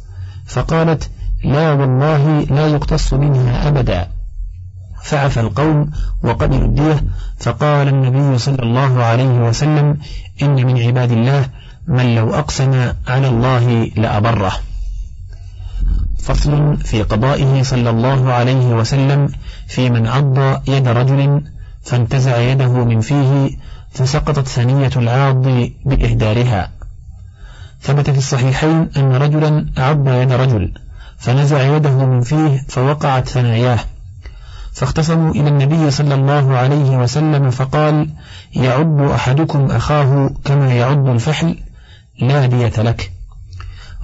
فقالت 0.46 1.10
لا 1.44 1.72
والله 1.72 2.40
لا 2.40 2.66
يقتص 2.66 3.14
منها 3.14 3.68
أبدا. 3.68 4.08
فعفى 5.02 5.40
القوم 5.40 5.90
وقبلوا 6.22 6.64
الدية. 6.64 7.04
فقال 7.38 7.88
النبي 7.88 8.38
صلى 8.38 8.62
الله 8.62 9.02
عليه 9.02 9.48
وسلم 9.48 9.98
إن 10.42 10.66
من 10.66 10.82
عباد 10.82 11.12
الله 11.12 11.46
من 11.86 12.14
لو 12.14 12.34
أقسم 12.34 12.92
على 13.08 13.28
الله 13.28 13.84
لأبره. 13.96 14.52
فصل 16.18 16.76
في 16.76 17.02
قضائه 17.02 17.62
صلى 17.62 17.90
الله 17.90 18.32
عليه 18.32 18.66
وسلم 18.66 19.28
في 19.68 19.90
من 19.90 20.06
عض 20.06 20.68
يد 20.68 20.88
رجل 20.88 21.42
فانتزع 21.82 22.38
يده 22.38 22.84
من 22.84 23.00
فيه 23.00 23.50
فسقطت 23.90 24.48
ثنية 24.48 24.90
العاض 24.96 25.42
بإهدارها. 25.84 26.70
ثبت 27.82 28.10
في 28.10 28.18
الصحيحين 28.18 28.88
أن 28.96 29.12
رجلا 29.12 29.66
عض 29.76 30.08
يد 30.08 30.32
رجل 30.32 30.72
فنزع 31.18 31.76
يده 31.76 32.06
من 32.06 32.20
فيه 32.20 32.66
فوقعت 32.68 33.28
ثناياه. 33.28 33.78
فاختصموا 34.72 35.30
إلى 35.30 35.48
النبي 35.48 35.90
صلى 35.90 36.14
الله 36.14 36.56
عليه 36.56 36.98
وسلم 36.98 37.50
فقال 37.50 38.10
يعض 38.54 39.00
أحدكم 39.00 39.70
أخاه 39.70 40.30
كما 40.44 40.74
يعض 40.74 41.08
الفحل 41.08 41.56
لا 42.20 42.46
دية 42.46 42.82
لك. 42.82 43.12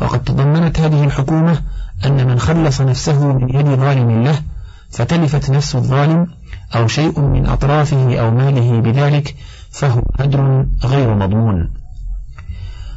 وقد 0.01 0.25
تضمنت 0.25 0.81
هذه 0.81 1.05
الحكومة 1.05 1.63
أن 2.05 2.27
من 2.27 2.39
خلص 2.39 2.81
نفسه 2.81 3.33
من 3.33 3.49
يد 3.55 3.67
ظالم 3.67 4.23
له 4.23 4.43
فتلفت 4.91 5.51
نفس 5.51 5.77
الظالم 5.77 6.27
أو 6.75 6.87
شيء 6.89 7.21
من 7.21 7.47
أطرافه 7.47 8.21
أو 8.21 8.31
ماله 8.31 8.81
بذلك 8.81 9.35
فهو 9.71 10.03
هدر 10.19 10.67
غير 10.85 11.15
مضمون. 11.15 11.71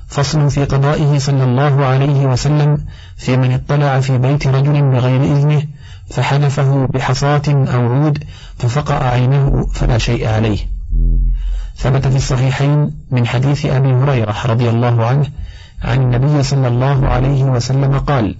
فصل 0.08 0.50
في 0.50 0.66
قضائه 0.66 1.18
صلى 1.18 1.44
الله 1.44 1.86
عليه 1.86 2.26
وسلم 2.26 2.86
في 3.18 3.38
من 3.38 3.52
اطلع 3.52 4.00
في 4.00 4.18
بيت 4.18 4.48
رجل 4.48 4.82
بغير 4.82 5.24
إذنه 5.24 5.64
فحلفه 6.10 6.86
بحصاة 6.86 7.42
أو 7.48 7.94
عود 7.94 8.24
ففقأ 8.58 9.04
عينه 9.04 9.68
فلا 9.74 9.98
شيء 9.98 10.28
عليه. 10.28 10.58
ثبت 11.80 12.08
في 12.08 12.15
الصحيحين 12.15 12.92
من 13.12 13.28
حديث 13.28 13.65
أبي 13.65 13.94
هريرة 13.94 14.36
رضي 14.46 14.70
الله 14.70 15.06
عنه 15.06 15.28
عن 15.84 16.02
النبي 16.02 16.44
صلى 16.44 16.68
الله 16.68 17.08
عليه 17.08 17.44
وسلم 17.44 18.00
قال 18.00 18.36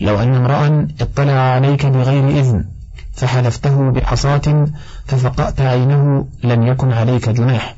لو 0.00 0.22
أن 0.22 0.34
امرأ 0.34 0.88
اطلع 1.00 1.32
عليك 1.32 1.86
بغير 1.86 2.28
إذن 2.28 2.64
فحلفته 3.12 3.90
بحصاة 3.90 4.66
ففقأت 5.06 5.60
عينه 5.60 6.26
لم 6.44 6.66
يكن 6.66 6.92
عليك 6.92 7.28
جناح 7.28 7.76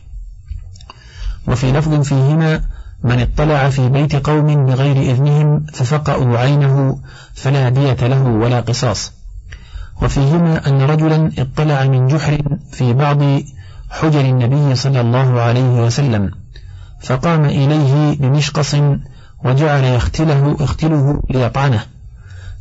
وفي 1.49 1.73
لفظ 1.73 2.01
فيهما 2.01 2.61
من 3.05 3.21
اطلع 3.21 3.71
في 3.71 3.89
بيت 3.89 4.17
قوم 4.17 4.67
بغير 4.67 4.97
إذنهم 4.97 5.67
ففقأوا 5.73 6.39
عينه 6.39 6.99
فلا 7.35 7.69
دية 7.69 8.07
له 8.07 8.23
ولا 8.23 8.61
قصاص 8.61 9.13
وفيهما 10.03 10.69
أن 10.69 10.83
رجلا 10.83 11.31
اطلع 11.39 11.85
من 11.85 12.07
جحر 12.07 12.39
في 12.73 12.93
بعض 12.93 13.23
حجر 14.01 14.21
النبي 14.21 14.75
صلى 14.75 15.01
الله 15.01 15.41
عليه 15.41 15.85
وسلم 15.87 16.31
فقام 17.01 17.45
إليه 17.45 18.19
بمشقص 18.19 18.75
وجعل 19.45 19.85
يختله 19.85 20.57
اختله 20.61 21.23
ليطعنه. 21.31 21.85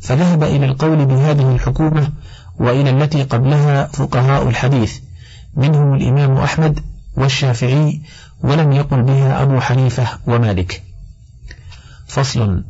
فذهب 0.00 0.42
إلى 0.42 0.66
القول 0.66 1.04
بهذه 1.04 1.54
الحكومة 1.54 2.08
وإلى 2.58 2.90
التي 2.90 3.22
قبلها 3.22 3.86
فقهاء 3.86 4.48
الحديث 4.48 4.98
منهم 5.56 5.94
الإمام 5.94 6.36
أحمد 6.36 6.80
والشافعي 7.16 8.02
ولم 8.42 8.72
يقل 8.72 9.02
بها 9.02 9.42
أبو 9.42 9.60
حنيفة 9.60 10.06
ومالك. 10.26 10.82
فصل 12.06 12.64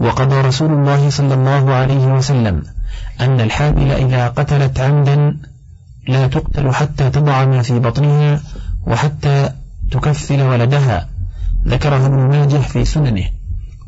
وقضى 0.00 0.40
رسول 0.40 0.72
الله 0.72 1.10
صلى 1.10 1.34
الله 1.34 1.74
عليه 1.74 2.06
وسلم 2.06 2.62
أن 3.20 3.40
الحامل 3.40 3.90
إذا 3.90 4.28
قتلت 4.28 4.80
عمدا 4.80 5.36
لا 6.08 6.26
تقتل 6.26 6.74
حتى 6.74 7.10
تضع 7.10 7.44
ما 7.44 7.62
في 7.62 7.78
بطنها 7.78 8.40
وحتى 8.86 9.50
تكفل 9.90 10.42
ولدها. 10.42 11.08
ذكره 11.66 12.06
ابن 12.06 12.16
ماجه 12.16 12.56
في 12.56 12.84
سننه. 12.84 13.24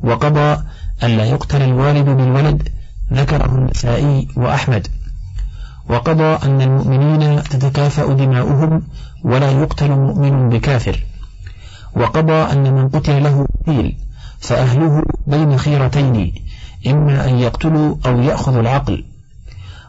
وقضى 0.03 0.63
أن 1.03 1.11
لا 1.11 1.25
يقتل 1.25 1.63
الوالد 1.63 2.05
بالولد 2.05 2.69
ذكره 3.13 3.55
النسائي 3.55 4.29
وأحمد. 4.37 4.87
وقضى 5.89 6.39
أن 6.45 6.61
المؤمنين 6.61 7.43
تتكافأ 7.43 8.13
دماؤهم 8.13 8.83
ولا 9.25 9.51
يقتل 9.51 9.91
مؤمن 9.91 10.49
بكافر. 10.49 11.05
وقضى 11.97 12.33
أن 12.33 12.75
من 12.75 12.89
قتل 12.89 13.23
له 13.23 13.47
قتيل 13.63 13.97
فأهله 14.41 15.03
بين 15.27 15.59
خيرتين 15.59 16.35
إما 16.87 17.29
أن 17.29 17.39
يقتلوا 17.39 17.97
أو 18.07 18.21
يأخذوا 18.21 18.61
العقل. 18.61 19.05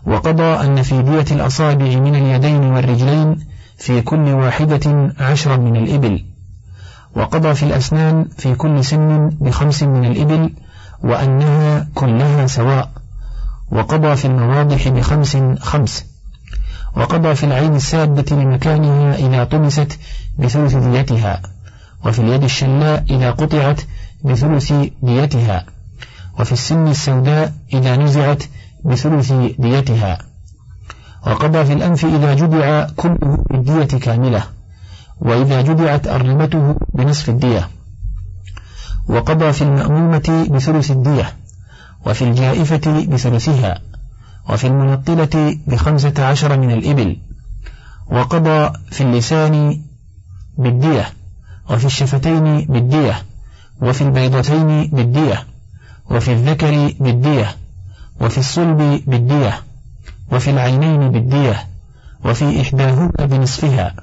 وقضى 0.05 0.43
أن 0.43 0.81
في 0.81 1.01
دية 1.01 1.25
الأصابع 1.35 1.85
من 1.85 2.15
اليدين 2.15 2.63
والرجلين 2.63 3.47
في 3.77 4.01
كل 4.01 4.29
واحدة 4.29 5.13
عشرا 5.19 5.57
من 5.57 5.75
الإبل 5.75 6.25
وقضى 7.15 7.53
في 7.53 7.63
الأسنان 7.63 8.25
في 8.37 8.55
كل 8.55 8.85
سن 8.85 9.29
بخمس 9.29 9.83
من 9.83 10.05
الإبل 10.05 10.53
وأنها 11.03 11.87
كلها 11.93 12.47
سواء 12.47 12.89
وقضى 13.71 14.15
في 14.15 14.25
المواضح 14.25 14.87
بخمس 14.87 15.37
خمس 15.59 16.05
وقضى 16.95 17.35
في 17.35 17.43
العين 17.43 17.75
السادة 17.75 18.35
لمكانها 18.35 19.15
إذا 19.15 19.43
طمست 19.43 19.99
بثلث 20.39 20.75
ديتها 20.75 21.41
وفي 22.05 22.19
اليد 22.19 22.43
الشلاء 22.43 23.05
إذا 23.09 23.31
قطعت 23.31 23.81
بثلث 24.23 24.73
ديتها 25.03 25.65
وفي 26.39 26.51
السن 26.51 26.87
السوداء 26.87 27.53
إذا 27.73 27.95
نزعت 27.95 28.43
بثلث 28.85 29.33
ديتها. 29.59 30.17
وقضى 31.27 31.65
في 31.65 31.73
الأنف 31.73 32.05
إذا 32.05 32.33
جدع 32.33 32.87
كله 32.95 33.45
بالدية 33.49 33.97
كاملة 33.97 34.43
وإذا 35.19 35.61
جدعت 35.61 36.07
أرنبته 36.07 36.75
بنصف 36.93 37.29
الدية. 37.29 37.69
وقضى 39.07 39.53
في 39.53 39.61
المأمومة 39.61 40.47
بثلث 40.51 40.91
الدية 40.91 41.33
وفي 42.05 42.21
الجائفة 42.21 43.05
بثلثها 43.05 43.81
وفي 44.49 44.67
المنطلة 44.67 45.57
بخمسة 45.67 46.25
عشر 46.25 46.59
من 46.59 46.71
الإبل. 46.71 47.17
وقضى 48.11 48.71
في 48.91 49.01
اللسان 49.01 49.81
بالدية 50.57 51.09
وفي 51.69 51.85
الشفتين 51.85 52.61
بالدية 52.61 53.23
وفي 53.81 54.01
البيضتين 54.01 54.87
بالدية 54.87 55.47
وفي 56.11 56.31
الذكر 56.33 56.93
بالدية. 56.99 57.55
وفي 58.21 58.37
الصلب 58.37 59.01
بالدية 59.07 59.61
وفي 60.31 60.49
العينين 60.49 61.11
بالدية 61.11 61.67
وفي 62.25 62.61
إحداهما 62.61 63.11
بنصفها 63.19 63.93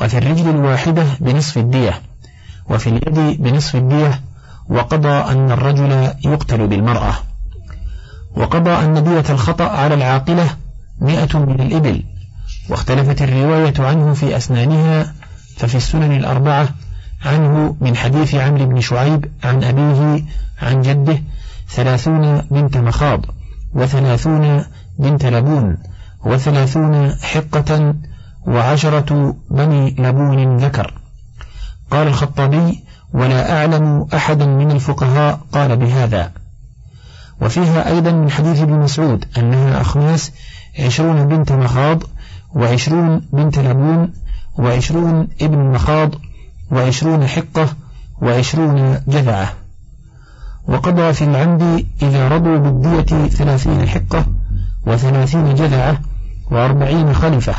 وفي 0.00 0.18
الرجل 0.18 0.50
الواحدة 0.50 1.04
بنصف 1.20 1.58
الدية 1.58 2.00
وفي 2.68 2.86
اليد 2.86 3.42
بنصف 3.42 3.76
الدية 3.76 4.20
وقضى 4.68 5.08
أن 5.08 5.50
الرجل 5.50 6.12
يقتل 6.24 6.66
بالمرأة. 6.66 7.14
وقضى 8.36 8.70
أن 8.70 9.04
دية 9.04 9.24
الخطأ 9.30 9.64
على 9.64 9.94
العاقلة 9.94 10.56
مئة 11.00 11.38
من 11.38 11.60
الإبل 11.60 12.02
واختلفت 12.68 13.22
الرواية 13.22 13.74
عنه 13.78 14.14
في 14.14 14.36
أسنانها 14.36 15.14
ففي 15.56 15.74
السنن 15.74 16.16
الأربعة 16.16 16.68
عنه 17.24 17.76
من 17.80 17.96
حديث 17.96 18.34
عمرو 18.34 18.66
بن 18.66 18.80
شعيب 18.80 19.30
عن 19.44 19.64
أبيه 19.64 20.24
عن 20.62 20.82
جده 20.82 21.22
ثلاثون 21.68 22.40
بنت 22.50 22.76
مخاض. 22.76 23.39
وثلاثون 23.74 24.64
بنت 24.98 25.26
لبون 25.26 25.78
وثلاثون 26.24 27.12
حقة 27.12 27.94
وعشرة 28.46 29.36
بني 29.50 29.96
لبون 29.98 30.56
ذكر. 30.56 30.94
قال 31.90 32.06
الخطابي 32.06 32.84
ولا 33.12 33.58
أعلم 33.58 34.06
أحدا 34.14 34.46
من 34.46 34.70
الفقهاء 34.70 35.40
قال 35.52 35.76
بهذا. 35.76 36.32
وفيها 37.40 37.88
أيضا 37.88 38.10
من 38.10 38.30
حديث 38.30 38.62
ابن 38.62 38.72
مسعود 38.72 39.24
أنها 39.38 39.80
أخماس 39.80 40.32
عشرون 40.78 41.28
بنت 41.28 41.52
مخاض 41.52 42.02
وعشرون 42.54 43.22
بنت 43.32 43.58
لبون 43.58 44.12
وعشرون 44.58 45.28
ابن 45.42 45.58
مخاض 45.58 46.10
وعشرون 46.70 47.26
حقة 47.26 47.68
وعشرون 48.22 49.00
جذعة. 49.08 49.59
وقضى 50.68 51.12
في 51.12 51.24
العمد 51.24 51.86
إذا 52.02 52.28
رضوا 52.28 52.58
بالدية 52.58 53.28
ثلاثين 53.28 53.88
حقة 53.88 54.26
وثلاثين 54.86 55.54
جذعة 55.54 56.00
وأربعين 56.50 57.14
خلفة 57.14 57.54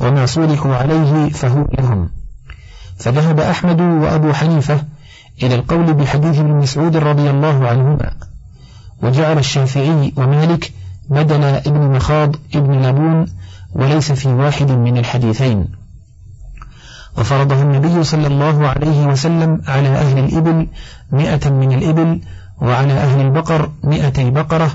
وما 0.00 0.26
صولحوا 0.26 0.74
عليه 0.74 1.28
فهو 1.28 1.66
لهم 1.78 2.10
فذهب 2.98 3.40
أحمد 3.40 3.80
وأبو 3.80 4.32
حنيفة 4.32 4.82
إلى 5.42 5.54
القول 5.54 5.94
بحديث 5.94 6.38
ابن 6.38 6.54
مسعود 6.54 6.96
رضي 6.96 7.30
الله 7.30 7.68
عنهما 7.68 8.10
وجعل 9.02 9.38
الشافعي 9.38 10.12
ومالك 10.16 10.72
بدل 11.10 11.44
ابن 11.44 11.80
مخاض 11.96 12.36
ابن 12.54 12.86
لبون 12.86 13.26
وليس 13.72 14.12
في 14.12 14.28
واحد 14.28 14.70
من 14.70 14.98
الحديثين. 14.98 15.79
وفرضه 17.18 17.62
النبي 17.62 18.04
صلى 18.04 18.26
الله 18.26 18.68
عليه 18.68 19.06
وسلم 19.06 19.62
على 19.68 19.88
أهل 19.88 20.18
الإبل 20.18 20.66
مئة 21.12 21.50
من 21.50 21.72
الإبل 21.72 22.20
وعلى 22.60 22.92
أهل 22.92 23.20
البقر 23.20 23.70
مئتي 23.84 24.30
بقرة 24.30 24.70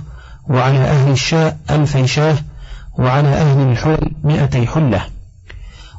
وعلى 0.48 0.80
أهل 0.80 1.12
الشاء 1.12 1.58
ألفي 1.70 2.08
شاه 2.08 2.36
وعلى 2.98 3.28
أهل 3.28 3.72
الحول 3.72 4.12
مئتي 4.24 4.68
حلة. 4.68 5.02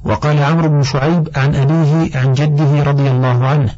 وقال 0.04 0.42
عمرو 0.42 0.68
بن 0.68 0.82
شعيب 0.82 1.28
عن 1.36 1.54
أبيه 1.54 2.18
عن 2.18 2.32
جده 2.32 2.82
رضي 2.82 3.10
الله 3.10 3.46
عنه 3.46 3.74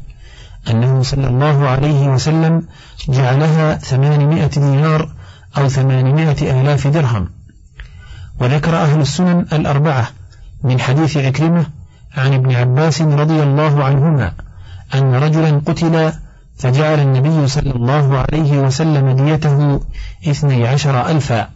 أنه 0.69 1.03
صلى 1.03 1.27
الله 1.27 1.67
عليه 1.67 2.07
وسلم 2.07 2.63
جعلها 3.09 3.75
ثمانمائة 3.75 4.47
دينار 4.47 5.09
أو 5.57 5.67
ثمانمائة 5.67 6.61
آلاف 6.61 6.87
درهم. 6.87 7.29
وذكر 8.39 8.75
أهل 8.75 9.01
السنن 9.01 9.45
الأربعة 9.53 10.07
من 10.63 10.79
حديث 10.79 11.17
عكرمة 11.17 11.65
عن 12.19 12.33
ابن 12.33 12.55
عباس 12.55 13.01
رضي 13.01 13.43
الله 13.43 13.83
عنهما 13.83 14.31
أن 14.95 15.15
رجلا 15.15 15.61
قتل 15.65 16.11
فجعل 16.57 16.99
النبي 16.99 17.47
صلى 17.47 17.71
الله 17.71 18.17
عليه 18.17 18.59
وسلم 18.59 19.09
ديته 19.09 19.81
اثني 20.27 20.67
عشر 20.67 21.09
ألفا. 21.09 21.49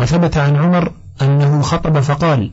وثبت 0.00 0.36
عن 0.36 0.56
عمر 0.56 0.92
أنه 1.22 1.62
خطب 1.62 2.00
فقال 2.00 2.50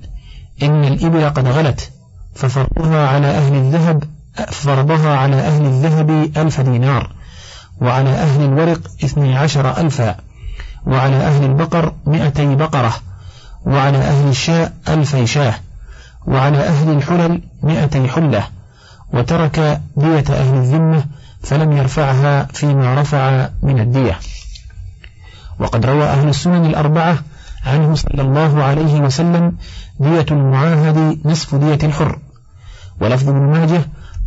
إن 0.63 0.83
الإبل 0.83 1.29
قد 1.29 1.47
غلت 1.47 1.91
ففرضها 2.35 3.07
على 3.07 3.27
أهل 3.27 3.55
الذهب 3.55 4.03
فرضها 4.51 5.17
على 5.17 5.35
أهل 5.35 5.65
الذهب 5.65 6.09
ألف 6.37 6.61
دينار 6.61 7.11
وعلى 7.81 8.09
أهل 8.09 8.43
الورق 8.43 8.81
اثني 9.03 9.37
عشر 9.37 9.77
ألفا 9.77 10.15
وعلى 10.85 11.15
أهل 11.15 11.43
البقر 11.43 11.93
مئتي 12.05 12.55
بقرة 12.55 12.93
وعلى 13.65 13.97
أهل 13.97 14.29
الشاء 14.29 14.73
ألفي 14.89 15.27
شاه. 15.27 15.55
وعلى 16.27 16.57
أهل 16.57 16.91
الحلل 16.91 17.41
مئتي 17.63 18.07
حلة 18.07 18.47
وترك 19.13 19.81
دية 19.97 20.25
أهل 20.29 20.57
الذمة 20.57 21.05
فلم 21.41 21.71
يرفعها 21.71 22.43
فيما 22.43 23.01
رفع 23.01 23.49
من 23.63 23.79
الدية. 23.79 24.19
وقد 25.59 25.85
روى 25.85 26.03
أهل 26.03 26.29
السنن 26.29 26.65
الأربعة 26.65 27.17
عنه 27.65 27.95
صلى 27.95 28.21
الله 28.21 28.63
عليه 28.63 28.99
وسلم 28.99 29.57
دية 29.99 30.25
المعاهد 30.31 31.19
نصف 31.25 31.55
دية 31.55 31.79
الحر. 31.83 32.19
ولفظ 33.01 33.29
ابن 33.29 33.39
ماجه 33.39 33.81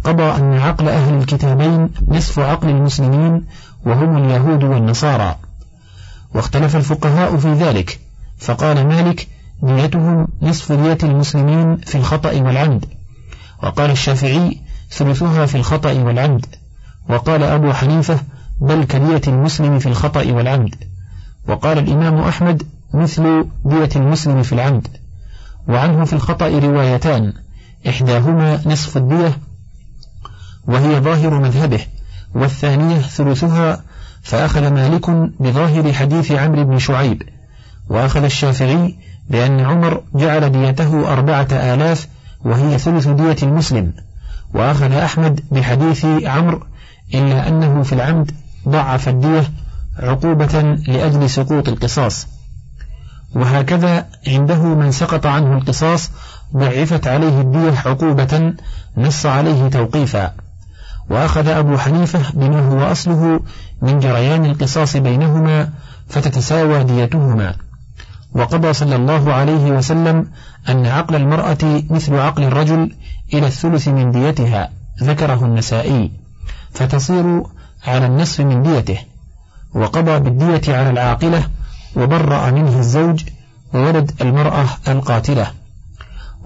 قضى 0.04 0.22
أن 0.22 0.58
عقل 0.58 0.88
أهل 0.88 1.14
الكتابين 1.14 1.90
نصف 2.08 2.38
عقل 2.38 2.68
المسلمين 2.68 3.44
وهم 3.86 4.16
اليهود 4.16 4.64
والنصارى. 4.64 5.36
واختلف 6.34 6.76
الفقهاء 6.76 7.36
في 7.36 7.52
ذلك 7.52 8.00
فقال 8.38 8.86
مالك 8.86 9.28
ديتهم 9.62 10.28
نصف 10.42 10.72
دية 10.72 10.98
المسلمين 11.02 11.76
في 11.76 11.94
الخطأ 11.94 12.32
والعمد. 12.32 12.84
وقال 13.62 13.90
الشافعي 13.90 14.60
ثلثها 14.90 15.46
في 15.46 15.54
الخطأ 15.54 15.92
والعمد. 15.92 16.46
وقال 17.08 17.42
أبو 17.42 17.72
حنيفة 17.72 18.18
بل 18.60 18.84
كدية 18.84 19.20
المسلم 19.28 19.78
في 19.78 19.86
الخطأ 19.86 20.32
والعمد. 20.32 20.74
وقال 21.48 21.78
الإمام 21.78 22.18
أحمد 22.18 22.62
مثل 22.94 23.44
دية 23.64 23.88
المسلم 23.96 24.42
في 24.42 24.52
العمد. 24.52 24.88
وعنه 25.68 26.04
في 26.04 26.12
الخطأ 26.12 26.48
روايتان. 26.48 27.32
إحداهما 27.88 28.60
نصف 28.66 28.96
الدية 28.96 29.38
وهي 30.66 31.00
ظاهر 31.00 31.40
مذهبه. 31.40 31.80
والثانية 32.34 32.98
ثلثها 32.98 33.82
فأخذ 34.22 34.70
مالك 34.70 35.10
بظاهر 35.40 35.92
حديث 35.92 36.32
عمرو 36.32 36.64
بن 36.64 36.78
شعيب. 36.78 37.22
وأخذ 37.88 38.24
الشافعي 38.24 38.96
بأن 39.30 39.60
عمر 39.60 40.02
جعل 40.14 40.52
ديته 40.52 41.12
أربعة 41.12 41.48
آلاف 41.52 42.08
وهي 42.44 42.78
ثلث 42.78 43.08
دية 43.08 43.36
المسلم 43.42 43.92
وأخذ 44.54 44.92
أحمد 44.92 45.40
بحديث 45.50 46.04
عمرو 46.04 46.62
إلا 47.14 47.48
أنه 47.48 47.82
في 47.82 47.92
العمد 47.92 48.30
ضعف 48.68 49.08
الدية 49.08 49.44
عقوبة 49.98 50.62
لأجل 50.88 51.30
سقوط 51.30 51.68
القصاص. 51.68 52.26
وهكذا 53.34 54.06
عنده 54.26 54.62
من 54.62 54.90
سقط 54.92 55.26
عنه 55.26 55.58
القصاص 55.58 56.10
ضعفت 56.56 57.06
عليه 57.06 57.40
الدية 57.40 57.78
عقوبة 57.86 58.54
نص 58.96 59.26
عليه 59.26 59.68
توقيفا. 59.68 60.32
وأخذ 61.10 61.48
أبو 61.48 61.78
حنيفة 61.78 62.20
بما 62.34 62.60
هو 62.60 62.92
أصله 62.92 63.40
من 63.82 64.00
جريان 64.00 64.44
القصاص 64.44 64.96
بينهما 64.96 65.70
فتتساوى 66.08 66.84
ديتهما. 66.84 67.54
وقضى 68.36 68.72
صلى 68.72 68.96
الله 68.96 69.32
عليه 69.32 69.70
وسلم 69.70 70.26
أن 70.68 70.86
عقل 70.86 71.14
المرأة 71.16 71.82
مثل 71.90 72.14
عقل 72.14 72.42
الرجل 72.42 72.92
إلى 73.34 73.46
الثلث 73.46 73.88
من 73.88 74.10
ديتها 74.10 74.70
ذكره 75.02 75.44
النسائي. 75.44 76.10
فتصير 76.70 77.42
على 77.86 78.06
النصف 78.06 78.40
من 78.40 78.62
ديته. 78.62 78.98
وقضى 79.74 80.18
بالدية 80.18 80.76
على 80.76 80.90
العاقلة 80.90 81.42
وبرأ 81.96 82.50
منه 82.50 82.78
الزوج 82.78 83.24
وولد 83.74 84.12
المرأة 84.20 84.66
القاتلة. 84.88 85.46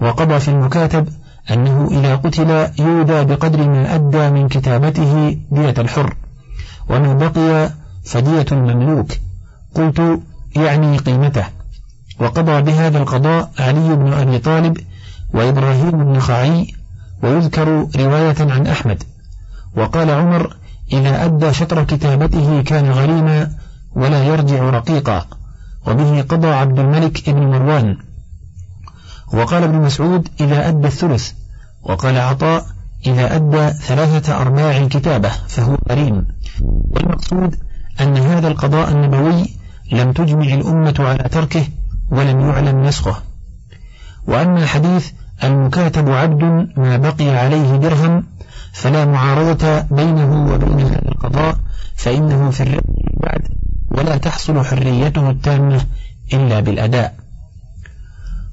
وقضى 0.01 0.39
في 0.39 0.47
المكاتب 0.47 1.07
أنه 1.51 1.87
إذا 1.91 2.15
قتل 2.15 2.49
يودى 2.79 3.23
بقدر 3.23 3.67
ما 3.69 3.95
أدى 3.95 4.29
من 4.29 4.47
كتابته 4.47 5.37
دية 5.51 5.75
الحر. 5.77 6.15
وما 6.89 7.13
بقي 7.13 7.71
فدية 8.05 8.45
المملوك. 8.51 9.07
قلت 9.75 10.19
يعني 10.55 10.97
قيمته. 10.97 11.60
وقضى 12.21 12.61
بهذا 12.61 12.97
القضاء 12.97 13.51
علي 13.59 13.95
بن 13.95 14.13
أبي 14.13 14.39
طالب 14.39 14.77
وإبراهيم 15.33 15.91
بن 15.91 16.19
خعي 16.19 16.67
ويذكر 17.23 17.87
رواية 17.95 18.35
عن 18.39 18.67
أحمد. 18.67 19.03
وقال 19.77 20.11
عمر 20.11 20.55
إذا 20.93 21.25
أدى 21.25 21.53
شطر 21.53 21.83
كتابته 21.83 22.61
كان 22.61 22.91
غريما 22.91 23.51
ولا 23.91 24.23
يرجع 24.23 24.69
رقيقا 24.69 25.25
وبه 25.87 26.21
قضى 26.21 26.47
عبد 26.47 26.79
الملك 26.79 27.29
بن 27.29 27.47
مروان. 27.47 27.97
وقال 29.33 29.63
ابن 29.63 29.81
مسعود 29.81 30.27
إذا 30.41 30.67
أدى 30.67 30.87
الثلث. 30.87 31.31
وقال 31.83 32.17
عطاء 32.17 32.65
إذا 33.05 33.35
أدى 33.35 33.69
ثلاثة 33.69 34.41
أرباع 34.41 34.77
الكتابة 34.77 35.29
فهو 35.29 35.77
غريم 35.89 36.27
والمقصود 36.61 37.55
أن 38.01 38.17
هذا 38.17 38.47
القضاء 38.47 38.91
النبوي 38.91 39.45
لم 39.91 40.11
تجمع 40.11 40.53
الأمة 40.53 40.95
على 40.99 41.29
تركه 41.29 41.65
ولم 42.11 42.39
يعلم 42.39 42.83
نسخه. 42.83 43.15
وأما 44.27 44.65
حديث 44.65 45.11
المكاتب 45.43 46.09
عبد 46.09 46.43
ما 46.77 46.97
بقي 46.97 47.29
عليه 47.29 47.75
درهم 47.75 48.23
فلا 48.73 49.05
معارضة 49.05 49.81
بينه 49.81 50.53
وبين 50.53 50.93
القضاء 51.05 51.57
فإنه 51.95 52.49
في 52.49 52.81
بعد 53.23 53.47
ولا 53.91 54.17
تحصل 54.17 54.65
حريته 54.65 55.29
التامة 55.29 55.85
إلا 56.33 56.59
بالأداء. 56.59 57.15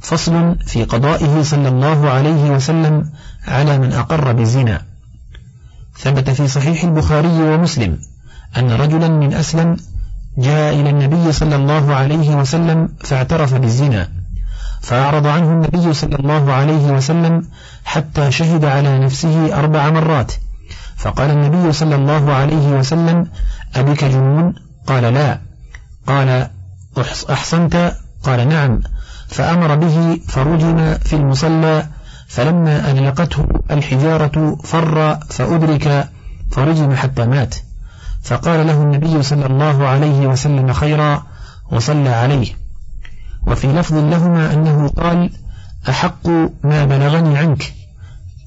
فصل 0.00 0.56
في 0.66 0.84
قضائه 0.84 1.42
صلى 1.42 1.68
الله 1.68 2.11
عليه 2.11 2.50
وسلم 2.50 3.11
على 3.48 3.78
من 3.78 3.92
أقر 3.92 4.32
بالزنا. 4.32 4.82
ثبت 5.98 6.30
في 6.30 6.48
صحيح 6.48 6.84
البخاري 6.84 7.42
ومسلم 7.42 7.98
أن 8.56 8.70
رجلا 8.70 9.09
من 9.09 9.34
أسلم 9.34 9.76
جاء 10.39 10.74
إلى 10.74 10.91
النبي 10.91 11.32
صلى 11.32 11.57
الله 11.57 11.95
عليه 11.95 12.36
وسلم 12.36 12.89
فاعترف 13.01 13.55
بالزنا 13.55 14.09
فأعرض 14.80 15.26
عنه 15.26 15.53
النبي 15.53 15.93
صلى 15.93 16.16
الله 16.16 16.53
عليه 16.53 16.93
وسلم 16.93 17.49
حتى 17.84 18.30
شهد 18.30 18.64
على 18.64 18.99
نفسه 18.99 19.59
أربع 19.59 19.91
مرات. 19.91 20.32
فقال 20.97 21.30
النبي 21.30 21.72
صلى 21.72 21.95
الله 21.95 22.32
عليه 22.32 22.68
وسلم 22.78 23.26
أبك 23.76 24.05
جنون 24.05 24.55
قال 24.86 25.03
لا. 25.14 25.41
قال 26.07 26.49
أحصنت؟ 27.30 27.93
قال 28.22 28.49
نعم. 28.49 28.80
فأمر 29.28 29.74
به 29.74 30.20
فرجم 30.28 30.95
في 30.95 31.16
المصلى 31.16 31.86
فلما 32.28 32.91
ألقته 32.91 33.47
الحجارة 33.70 34.57
فر 34.64 35.18
فأدرك 35.30 36.09
فرجم 36.51 36.95
حتى 36.95 37.26
مات. 37.26 37.55
فقال 38.22 38.66
له 38.66 38.82
النبي 38.82 39.22
صلى 39.22 39.46
الله 39.46 39.86
عليه 39.86 40.26
وسلم 40.26 40.72
خيرا 40.72 41.22
وصلى 41.70 42.08
عليه. 42.08 42.46
وفي 43.46 43.66
لفظ 43.66 43.94
لهما 43.94 44.52
أنه 44.52 44.88
قال 44.88 45.30
أحق 45.88 46.28
ما 46.64 46.84
بلغني 46.84 47.38
عنك. 47.38 47.72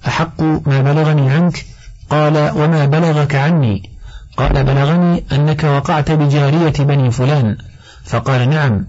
أحق 0.08 0.42
ما 0.42 0.82
بلغني 0.82 1.32
عنك. 1.32 1.66
قال 2.10 2.52
وما 2.56 2.86
بلغك 2.86 3.36
عني. 3.36 3.90
قال 4.38 4.64
بلغني 4.64 5.24
أنك 5.32 5.64
وقعت 5.64 6.12
بجارية 6.12 6.74
بني 6.80 7.12
فلان. 7.12 7.58
فقال 8.04 8.50
نعم. 8.50 8.86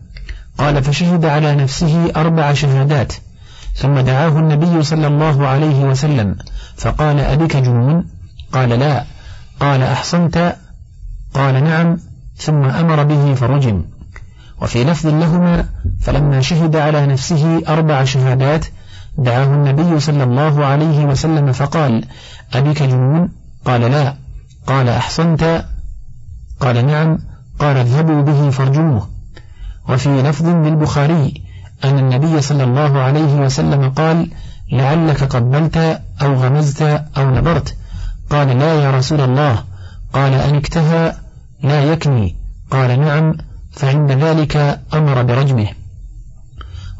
قال 0.58 0.84
فشهد 0.84 1.24
على 1.24 1.54
نفسه 1.54 2.12
أربع 2.16 2.54
شهادات. 2.54 3.12
ثم 3.74 4.00
دعاه 4.00 4.38
النبي 4.38 4.82
صلى 4.82 5.06
الله 5.06 5.46
عليه 5.46 5.84
وسلم. 5.84 6.36
فقال 6.76 7.20
أبك 7.20 7.56
جنون؟ 7.56 8.04
قال 8.52 8.68
لا. 8.68 9.04
قال 9.60 9.82
أحصنت 9.82 10.56
قال 11.34 11.64
نعم 11.64 11.98
ثم 12.36 12.64
أمر 12.64 13.02
به 13.02 13.34
فرجم. 13.34 13.84
وفي 14.62 14.84
لفظ 14.84 15.06
لهما 15.06 15.68
فلما 16.00 16.40
شهد 16.40 16.76
على 16.76 17.06
نفسه 17.06 17.62
أربع 17.68 18.04
شهادات 18.04 18.66
دعاه 19.18 19.44
النبي 19.44 20.00
صلى 20.00 20.22
الله 20.22 20.64
عليه 20.64 21.04
وسلم 21.04 21.52
فقال 21.52 22.04
أبك 22.54 22.82
جنون؟ 22.82 23.28
قال 23.64 23.80
لا. 23.80 24.14
قال 24.66 24.88
أحصنت؟ 24.88 25.64
قال 26.60 26.86
نعم. 26.86 27.18
قال 27.58 27.76
اذهبوا 27.76 28.22
به 28.22 28.50
فارجموه. 28.50 29.08
وفي 29.88 30.22
لفظ 30.22 30.46
للبخاري 30.46 31.42
أن 31.84 31.98
النبي 31.98 32.40
صلى 32.40 32.64
الله 32.64 33.00
عليه 33.00 33.34
وسلم 33.34 33.90
قال 33.90 34.30
لعلك 34.72 35.24
قبلت 35.24 36.00
أو 36.22 36.34
غمزت 36.34 36.82
أو 37.16 37.30
نبرت. 37.30 37.76
قال 38.30 38.58
لا 38.58 38.74
يا 38.74 38.90
رسول 38.90 39.20
الله. 39.20 39.64
قال 40.12 40.34
أنكتها 40.34 41.21
لا 41.62 41.84
يكني؟ 41.84 42.36
قال 42.70 43.00
نعم 43.00 43.36
فعند 43.72 44.12
ذلك 44.12 44.80
أمر 44.94 45.22
برجمه. 45.22 45.68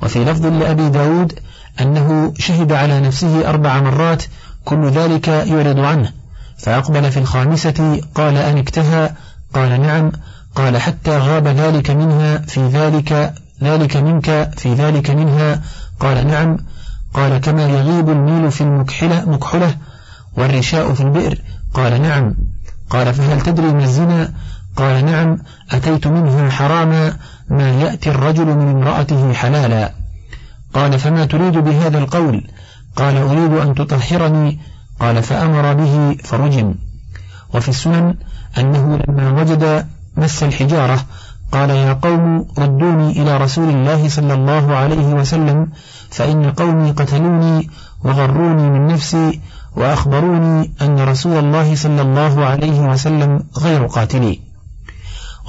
وفي 0.03 0.25
لفظ 0.25 0.47
لأبي 0.47 0.89
داود 0.89 1.39
أنه 1.81 2.35
شهد 2.39 2.73
على 2.73 3.01
نفسه 3.01 3.49
أربع 3.49 3.81
مرات 3.81 4.23
كل 4.65 4.91
ذلك 4.91 5.29
يعرض 5.29 5.79
عنه. 5.79 6.13
فأقبل 6.59 7.11
في 7.11 7.19
الخامسة 7.19 8.01
قال 8.15 8.37
أنكتها 8.37 9.17
قال 9.55 9.81
نعم 9.81 10.13
قال 10.55 10.77
حتى 10.77 11.19
غاب 11.19 11.49
ذلك 11.49 11.91
منها 11.91 12.39
في 12.39 12.69
ذلك 12.69 13.35
ذلك 13.63 13.97
منك 13.97 14.51
في 14.57 14.75
ذلك 14.75 15.11
منها. 15.11 15.63
قال 16.01 16.27
نعم 16.27 16.59
قال 17.15 17.39
كما 17.39 17.63
يغيب 17.69 18.11
النيل 18.11 18.51
في 18.51 18.61
المكحلة 18.61 19.25
مكحلة 19.31 19.77
والرشاء 20.37 20.95
في 20.95 21.01
البئر. 21.01 21.39
قال 21.75 22.03
نعم 22.03 22.35
قال 22.91 23.15
فهل 23.15 23.41
تدري 23.41 23.73
ما 23.73 23.85
الزنا؟ 23.85 24.33
قال 24.77 25.05
نعم 25.05 25.39
أتيت 25.71 26.07
منها 26.07 26.51
حراما 26.51 27.17
ما 27.49 27.71
يأتي 27.71 28.11
الرجل 28.11 28.47
من 28.47 28.69
امرأته 28.69 29.33
حلالا. 29.33 29.93
قال 30.75 30.99
فما 30.99 31.25
تريد 31.25 31.59
بهذا 31.59 31.99
القول؟ 31.99 32.45
قال 32.97 33.17
أريد 33.17 33.53
أن 33.53 33.75
تطهرني. 33.75 34.59
قال 35.01 35.23
فأمر 35.23 35.75
به 35.75 36.17
فرجم. 36.25 36.75
وفي 37.55 37.69
السنن 37.69 38.15
أنه 38.59 38.99
لما 39.09 39.41
وجد 39.41 39.87
مس 40.17 40.43
الحجارة 40.43 41.05
قال 41.53 41.71
يا 41.71 41.93
قوم 41.93 42.49
ردوني 42.59 43.23
إلى 43.23 43.37
رسول 43.37 43.71
الله 43.71 44.09
صلى 44.09 44.35
الله 44.35 44.77
عليه 44.77 45.15
وسلم 45.15 45.69
فإن 46.11 46.51
قومي 46.51 46.91
قتلوني 46.91 47.71
وغروني 48.05 48.71
من 48.71 48.87
نفسي 48.87 49.41
وأخبروني 49.77 50.73
أن 50.83 51.01
رسول 51.01 51.39
الله 51.39 51.75
صلى 51.75 52.03
الله 52.03 52.45
عليه 52.45 52.81
وسلم 52.81 53.45
غير 53.59 53.87
قاتلي. 53.87 54.52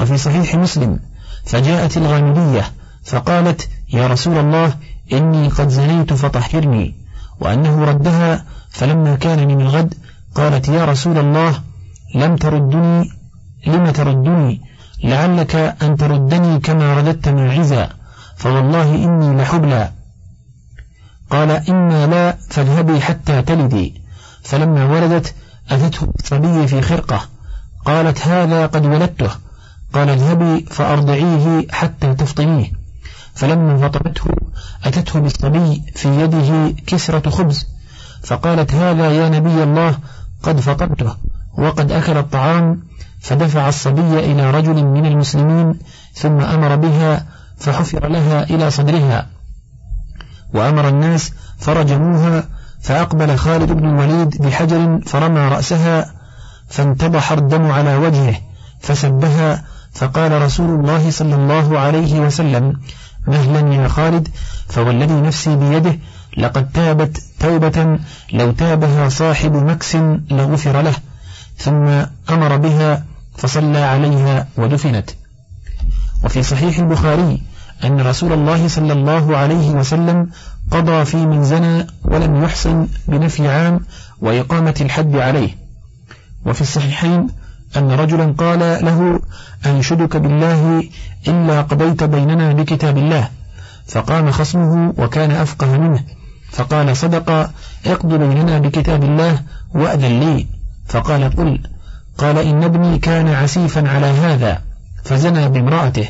وفي 0.02 0.18
صحيح 0.18 0.56
مسلم 0.56 1.00
فجاءت 1.46 1.98
الغامدية 1.98 2.72
فقالت 3.04 3.70
يا 3.94 4.08
رسول 4.08 4.38
الله 4.38 4.74
إني 5.14 5.48
قد 5.48 5.70
زنيت 5.70 6.14
فطهرني 6.14 6.96
وأنه 7.40 7.86
ردها 7.86 8.46
فلما 8.70 9.16
كان 9.16 9.48
من 9.48 9.62
الغد 9.62 9.94
قالت 10.36 10.68
يا 10.68 10.86
رسول 10.86 11.18
الله 11.18 11.60
لم 12.16 12.36
تردني 12.36 13.10
لم 13.68 13.90
تردني 13.90 14.62
لعلك 15.04 15.56
أن 15.56 15.98
تردني 15.98 16.60
كما 16.60 16.98
رددت 16.98 17.30
معزا 17.30 17.90
فوالله 18.36 18.96
إني 18.96 19.42
لحبلى. 19.42 19.92
قال 21.30 21.52
إما 21.52 22.08
لا 22.08 22.38
فاذهبي 22.50 23.02
حتى 23.02 23.42
تلدي. 23.42 24.02
فلما 24.44 24.86
ولدت 24.86 25.36
أتته 25.72 26.14
الصبي 26.20 26.68
في 26.68 26.82
خرقة. 26.82 27.22
قالت 27.86 28.28
هذا 28.28 28.66
قد 28.66 28.86
ولدته. 28.86 29.30
قال 29.94 30.10
اذهبي 30.10 30.66
فأرضعيه 30.66 31.68
حتى 31.72 32.14
تفطميه 32.14 32.72
فلما 33.34 33.78
فطمته 33.78 34.26
أتته 34.84 35.20
بالصبي 35.20 35.84
في 35.96 36.10
يده 36.22 36.76
كسرة 36.88 37.30
خبز 37.30 37.68
فقالت 38.24 38.74
هذا 38.74 39.12
يا 39.12 39.30
نبي 39.30 39.64
الله 39.64 39.98
قد 40.44 40.60
فطمته 40.60 41.16
وقد 41.58 41.92
أكل 41.92 42.18
الطعام 42.18 42.84
فدفع 43.22 43.70
الصبي 43.70 44.20
إلى 44.20 44.52
رجل 44.52 44.84
من 44.86 45.06
المسلمين 45.06 45.80
ثم 46.14 46.42
أمر 46.42 46.76
بها 46.76 47.26
فحفر 47.58 48.08
لها 48.08 48.44
إلى 48.44 48.72
صدرها. 48.72 49.28
وأمر 50.54 50.88
الناس 50.90 51.34
فرجموها 51.58 52.44
فأقبل 52.82 53.36
خالد 53.38 53.72
بن 53.72 53.90
الوليد 53.90 54.42
بحجر 54.42 55.00
فرمى 55.06 55.40
رأسها 55.40 56.14
فانتبح 56.68 57.32
الدم 57.32 57.72
على 57.72 57.96
وجهه 57.96 58.36
فسبها 58.80 59.64
فقال 59.94 60.42
رسول 60.42 60.80
الله 60.80 61.12
صلى 61.12 61.36
الله 61.36 61.80
عليه 61.80 62.20
وسلم 62.20 62.80
مهلا 63.28 63.76
يا 63.76 63.88
خالد 63.88 64.28
فوالذي 64.68 65.14
نفسي 65.14 65.56
بيده 65.56 66.00
لقد 66.38 66.72
تابت 66.72 67.22
توبة 67.40 68.00
لو 68.34 68.52
تابها 68.52 69.10
صاحب 69.10 69.54
مكس 69.54 69.96
لغفر 70.32 70.82
له 70.82 70.94
ثم 71.58 71.86
أمر 72.30 72.58
بها 72.58 73.06
فصلى 73.36 73.78
عليها 73.78 74.48
ودفنت. 74.58 75.10
وفي 76.24 76.44
صحيح 76.44 76.80
البخاري 76.80 77.42
أن 77.84 78.02
رسول 78.02 78.34
الله 78.34 78.68
صلى 78.68 78.94
الله 78.94 79.38
عليه 79.38 79.70
وسلم 79.70 80.30
قضى 80.72 81.06
في 81.06 81.18
من 81.18 81.44
زنى 81.44 81.88
ولم 82.04 82.44
يحصن 82.44 82.88
بنفي 83.08 83.48
عام 83.48 83.80
وإقامة 84.22 84.76
الحد 84.82 85.16
عليه. 85.16 85.58
وفي 86.46 86.62
الصحيحين 86.62 87.28
أن 87.78 87.92
رجلا 87.92 88.34
قال 88.38 88.60
له 88.60 89.20
أنشدك 89.66 90.18
بالله 90.18 90.84
إلا 91.28 91.62
قضيت 91.62 92.04
بيننا 92.04 92.54
بكتاب 92.54 92.98
الله. 92.98 93.28
فقام 93.88 94.32
خصمه 94.32 94.94
وكان 94.98 95.32
أفقه 95.32 95.78
منه. 95.78 96.04
فقال 96.52 96.98
صدق 96.98 97.50
اقض 97.86 98.14
بيننا 98.14 98.60
بكتاب 98.60 99.04
الله 99.04 99.40
وأذن 99.76 100.20
لي. 100.20 100.48
فقال 100.88 101.36
قل. 101.36 101.60
قال 102.18 102.38
إن 102.38 102.64
ابني 102.64 103.00
كان 103.00 103.28
عسيفا 103.28 103.90
على 103.90 104.06
هذا. 104.06 104.62
فزنى 105.04 105.50
بامرأته. 105.50 106.08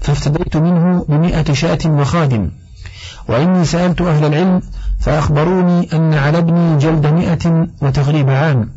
فافتديت 0.00 0.56
منه 0.56 1.04
بمئة 1.08 1.52
شاة 1.52 1.78
وخادم. 1.86 2.50
وإني 3.28 3.64
سألت 3.64 4.00
أهل 4.00 4.24
العلم 4.24 4.62
فأخبروني 5.00 5.88
أن 5.92 6.14
على 6.14 6.38
ابني 6.38 6.78
جلد 6.78 7.06
مئة 7.06 7.66
وتغريب 7.82 8.30
عام. 8.30 8.70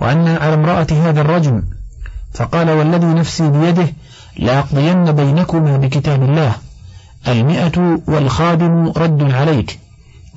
وأن 0.00 0.28
على 0.28 0.54
امرأة 0.54 0.86
هذا 0.90 1.20
الرجل. 1.20 1.62
فقال 2.34 2.70
والذي 2.70 3.06
نفسي 3.06 3.48
بيده 3.48 3.88
لأقضين 4.38 5.12
بينكما 5.12 5.76
بكتاب 5.76 6.22
الله. 6.22 6.52
المئة 7.28 8.00
والخادم 8.08 8.92
رد 8.96 9.32
عليك. 9.32 9.78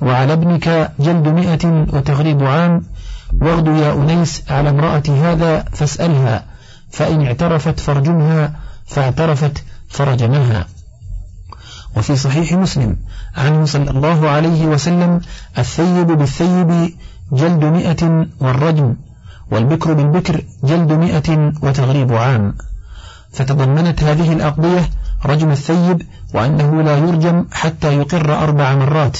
وعلى 0.02 0.32
ابنك 0.32 0.92
جلد 1.00 1.28
مئة 1.28 1.86
وتغريب 1.94 2.42
عام. 2.42 2.82
واغد 3.40 3.66
يا 3.66 3.92
أنيس 3.92 4.42
على 4.50 4.70
امرأة 4.70 5.02
هذا 5.08 5.64
فاسألها. 5.72 6.44
فإن 6.90 7.26
اعترفت 7.26 7.80
فرجمها 7.80 8.52
فاعترفت 8.86 9.64
فرجمها. 9.88 10.66
وفي 11.96 12.16
صحيح 12.16 12.52
مسلم 12.52 12.96
عنه 13.36 13.64
صلى 13.64 13.90
الله 13.90 14.28
عليه 14.28 14.66
وسلم 14.66 15.20
الثيب 15.58 16.06
بالثيب 16.06 16.92
جلد 17.32 17.64
مئة 17.64 18.26
والرجم. 18.40 18.96
والبكر 19.50 19.92
بالبكر 19.92 20.44
جلد 20.64 20.92
مئة 20.92 21.52
وتغريب 21.62 22.12
عام. 22.12 22.54
فتضمنت 23.32 24.02
هذه 24.02 24.32
الأقضية 24.32 24.90
رجم 25.26 25.50
الثيب 25.50 26.02
وأنه 26.34 26.82
لا 26.82 26.98
يرجم 26.98 27.46
حتى 27.52 27.96
يقر 27.96 28.42
أربع 28.42 28.74
مرات 28.74 29.18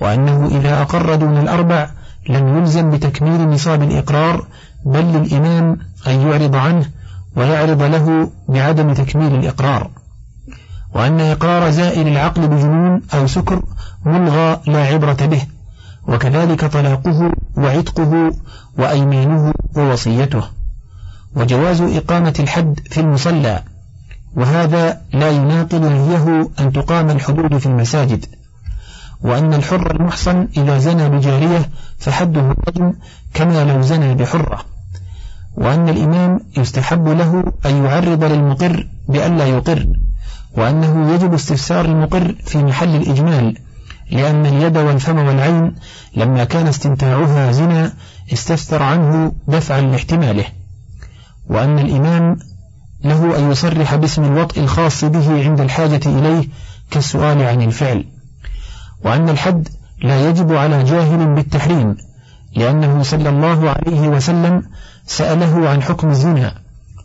وأنه 0.00 0.46
إذا 0.46 0.82
أقر 0.82 1.14
دون 1.14 1.38
الأربع 1.38 1.90
لم 2.28 2.58
يلزم 2.58 2.90
بتكميل 2.90 3.48
نصاب 3.48 3.82
الإقرار 3.82 4.46
بل 4.84 5.04
للإمام 5.04 5.78
أن 6.06 6.20
يعرض 6.20 6.56
عنه 6.56 6.90
ويعرض 7.36 7.82
له 7.82 8.30
بعدم 8.48 8.94
تكميل 8.94 9.34
الإقرار. 9.34 9.90
وأن 10.94 11.20
إقرار 11.20 11.70
زائل 11.70 12.08
العقل 12.08 12.48
بجنون 12.48 13.02
أو 13.14 13.26
سكر 13.26 13.62
ملغى 14.04 14.60
لا 14.66 14.84
عبرة 14.84 15.26
به. 15.26 15.42
وكذلك 16.08 16.64
طلاقه 16.64 17.32
وعتقه 17.56 18.32
وأيمانه 18.78 19.54
ووصيته. 19.76 20.42
وجواز 21.36 21.80
إقامة 21.80 22.34
الحد 22.40 22.80
في 22.90 23.00
المصلى 23.00 23.62
وهذا 24.36 25.00
لا 25.12 25.30
يناقض 25.30 25.84
نهيه 25.84 26.48
أن 26.60 26.72
تقام 26.72 27.10
الحدود 27.10 27.58
في 27.58 27.66
المساجد. 27.66 28.26
وأن 29.22 29.54
الحر 29.54 29.90
المحصن 29.90 30.48
إذا 30.56 30.78
زنى 30.78 31.08
بجارية 31.08 31.68
فحده 31.98 32.40
الرجم 32.50 32.92
كما 33.34 33.64
لو 33.64 33.82
زنى 33.82 34.14
بحرة. 34.14 34.64
وأن 35.56 35.88
الإمام 35.88 36.40
يستحب 36.56 37.08
له 37.08 37.52
أن 37.66 37.84
يعرض 37.84 38.24
للمقر 38.24 38.88
بألا 39.08 39.46
يقر 39.46 39.86
وأنه 40.56 41.14
يجب 41.14 41.34
استفسار 41.34 41.84
المقر 41.84 42.34
في 42.44 42.58
محل 42.58 42.96
الإجمال. 42.96 43.58
لأن 44.10 44.46
اليد 44.46 44.76
والفم 44.78 45.18
والعين 45.18 45.74
لما 46.16 46.44
كان 46.44 46.66
استمتاعها 46.66 47.52
زنا 47.52 47.92
استفسر 48.32 48.82
عنه 48.82 49.32
دفعا 49.48 49.80
لاحتماله. 49.80 50.44
وأن 51.46 51.78
الإمام 51.78 52.36
له 53.04 53.38
أن 53.38 53.50
يصرح 53.50 53.94
باسم 53.94 54.24
الوطء 54.24 54.60
الخاص 54.60 55.04
به 55.04 55.44
عند 55.44 55.60
الحاجة 55.60 56.00
إليه 56.06 56.48
كالسؤال 56.90 57.42
عن 57.42 57.62
الفعل. 57.62 58.04
وأن 59.04 59.28
الحد 59.28 59.68
لا 60.02 60.28
يجب 60.28 60.52
على 60.52 60.84
جاهل 60.84 61.34
بالتحريم 61.34 61.96
لأنه 62.56 63.02
صلى 63.02 63.28
الله 63.28 63.70
عليه 63.70 64.08
وسلم 64.08 64.62
سأله 65.06 65.68
عن 65.68 65.82
حكم 65.82 66.10
الزنا 66.10 66.54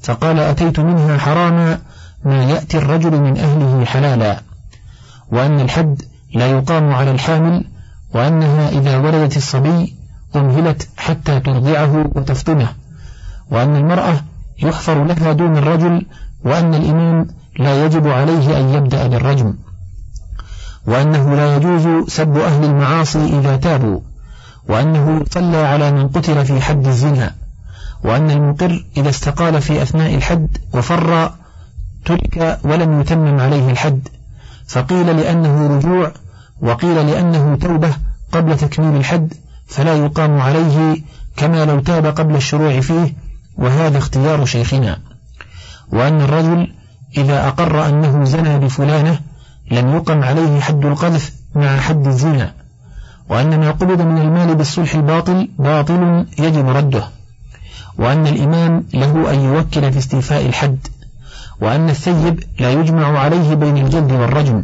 فقال 0.02 0.40
أتيت 0.40 0.80
منها 0.80 1.18
حراما 1.18 1.80
ما 2.26 2.44
يأتي 2.44 2.78
الرجل 2.78 3.22
من 3.22 3.38
أهله 3.38 3.86
حلالا. 3.86 4.42
وأن 5.32 5.60
الحد 5.60 6.02
لا 6.34 6.48
يقام 6.48 6.94
على 6.94 7.12
الحامل 7.12 7.66
وأنها 8.14 8.70
إذا 8.70 8.98
ولدت 8.98 9.38
الصبي 9.38 9.96
أمهلت 10.36 10.90
حتى 10.98 11.40
ترضعه 11.40 12.12
وتفطمه 12.16 12.68
وأن 13.52 13.76
المرأة 13.76 14.22
يحفر 14.64 15.04
لها 15.04 15.34
دون 15.34 15.58
الرجل 15.58 16.06
وأن 16.46 16.74
الإمام 16.74 17.28
لا 17.60 17.86
يجب 17.86 18.08
عليه 18.08 18.60
أن 18.60 18.70
يبدأ 18.70 19.08
بالرجم 19.08 19.54
وأنه 20.88 21.36
لا 21.36 21.56
يجوز 21.56 22.10
سب 22.10 22.38
أهل 22.38 22.64
المعاصي 22.64 23.40
إذا 23.40 23.56
تابوا 23.56 24.00
وأنه 24.68 25.26
صلى 25.32 25.58
على 25.58 25.92
من 25.92 26.08
قتل 26.08 26.46
في 26.46 26.62
حد 26.62 26.88
الزنا 26.88 27.36
وأن 28.04 28.32
المقر 28.32 28.86
إذا 28.98 29.10
استقال 29.10 29.62
في 29.62 29.82
أثناء 29.82 30.16
الحد 30.16 30.58
وفر 30.74 31.32
ترك 32.06 32.60
ولم 32.64 33.02
يتمم 33.02 33.40
عليه 33.40 33.72
الحد. 33.72 34.08
فقيل 34.70 35.18
لأنه 35.18 35.78
رجوع 35.78 36.12
وقيل 36.62 37.08
لأنه 37.08 37.56
توبة 37.56 37.94
قبل 38.32 38.58
تكميل 38.58 38.96
الحد 38.96 39.34
فلا 39.68 39.96
يقام 39.96 40.42
عليه 40.42 41.02
كما 41.36 41.66
لو 41.66 41.80
تاب 41.80 42.06
قبل 42.06 42.36
الشروع 42.36 42.80
فيه 42.80 43.14
وهذا 43.58 43.98
اختيار 43.98 44.46
شيخنا. 44.46 45.00
وأن 45.92 46.22
الرجل 46.22 46.74
إذا 47.18 47.48
أقر 47.48 47.90
أنه 47.90 48.24
زنى 48.24 48.60
بفلانة 48.60 49.20
لم 49.72 49.96
يقم 49.96 50.24
عليه 50.24 50.60
حد 50.60 50.86
القذف 50.86 51.34
مع 51.56 51.80
حد 51.80 52.08
الزنا 52.08 52.54
وأن 53.30 53.60
ما 53.60 53.72
قبض 53.72 54.02
من 54.02 54.18
المال 54.18 54.56
بالصلح 54.56 54.96
الباطل 54.96 55.50
باطل 55.60 56.26
يجب 56.40 56.70
رده 56.70 57.08
وأن 57.98 58.28
الإمام 58.28 58.84
له 58.94 59.34
أن 59.34 59.40
يوكل 59.40 59.92
في 59.92 59.98
استيفاء 59.98 60.46
الحد. 60.46 60.88
وأن 61.62 61.90
الثيب 61.90 62.44
لا 62.60 62.72
يجمع 62.72 63.20
عليه 63.20 63.54
بين 63.54 63.78
الجلد 63.78 64.12
والرجم 64.12 64.64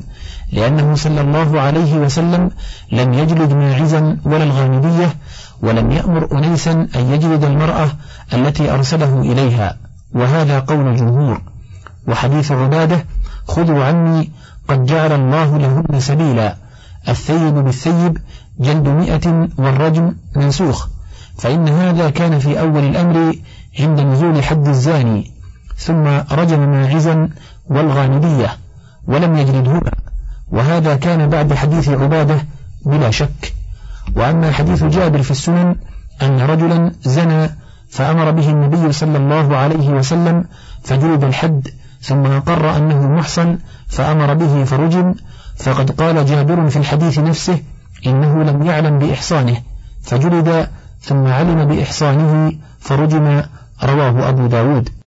لأنه 0.51 0.95
صلى 0.95 1.21
الله 1.21 1.61
عليه 1.61 1.95
وسلم 1.97 2.51
لم 2.91 3.13
يجلد 3.13 3.53
ماعزا 3.53 4.17
ولا 4.25 4.43
الغامدية 4.43 5.15
ولم 5.61 5.91
يأمر 5.91 6.37
أنيسا 6.37 6.71
أن 6.71 7.13
يجلد 7.13 7.43
المرأة 7.43 7.89
التي 8.33 8.71
أرسله 8.71 9.21
إليها. 9.21 9.77
وهذا 10.13 10.59
قول 10.59 10.87
الجمهور. 10.87 11.41
وحديث 12.07 12.51
عبادة 12.51 13.05
خذوا 13.47 13.83
عني 13.85 14.31
قد 14.67 14.85
جعل 14.85 15.11
الله 15.11 15.57
لهن 15.57 15.99
سبيلا. 15.99 16.55
الثيب 17.09 17.55
بالثيب 17.55 18.17
جلد 18.59 18.87
مئة 18.87 19.47
والرجم 19.57 20.15
منسوخ. 20.35 20.87
فإن 21.37 21.69
هذا 21.69 22.09
كان 22.09 22.39
في 22.39 22.59
أول 22.59 22.83
الأمر 22.83 23.35
عند 23.79 23.99
نزول 23.99 24.43
حد 24.43 24.67
الزاني. 24.67 25.34
ثم 25.77 26.07
رجم 26.31 26.71
ماعزا 26.71 27.29
والغامدية 27.69 28.57
ولم 29.07 29.37
يجلدهما. 29.37 29.91
وهذا 30.51 30.95
كان 30.95 31.29
بعد 31.29 31.53
حديث 31.53 31.89
عبادة 31.89 32.37
بلا 32.85 33.11
شك. 33.11 33.53
وأما 34.15 34.51
حديث 34.51 34.83
جابر 34.83 35.21
في 35.21 35.31
السنن 35.31 35.75
أن 36.21 36.41
رجلا 36.41 36.91
زنى 37.03 37.49
فأمر 37.89 38.31
به 38.31 38.49
النبي 38.49 38.91
صلى 38.91 39.17
الله 39.17 39.57
عليه 39.57 39.89
وسلم 39.89 40.45
فجلد 40.83 41.23
الحد 41.23 41.67
ثم 42.01 42.25
أقر 42.25 42.77
أنه 42.77 43.07
محصن 43.07 43.57
فأمر 43.87 44.33
به 44.33 44.63
فرجم. 44.63 45.15
فقد 45.57 45.91
قال 45.91 46.25
جابر 46.25 46.69
في 46.69 46.77
الحديث 46.77 47.19
نفسه 47.19 47.59
إنه 48.05 48.43
لم 48.43 48.63
يعلم 48.63 48.99
بإحصانه 48.99 49.57
فجلد 50.03 50.67
ثم 51.01 51.27
علم 51.27 51.65
بإحصانه 51.65 52.51
فرجم 52.79 53.41
رواه 53.83 54.29
أبو 54.29 54.47
داود. 54.47 54.89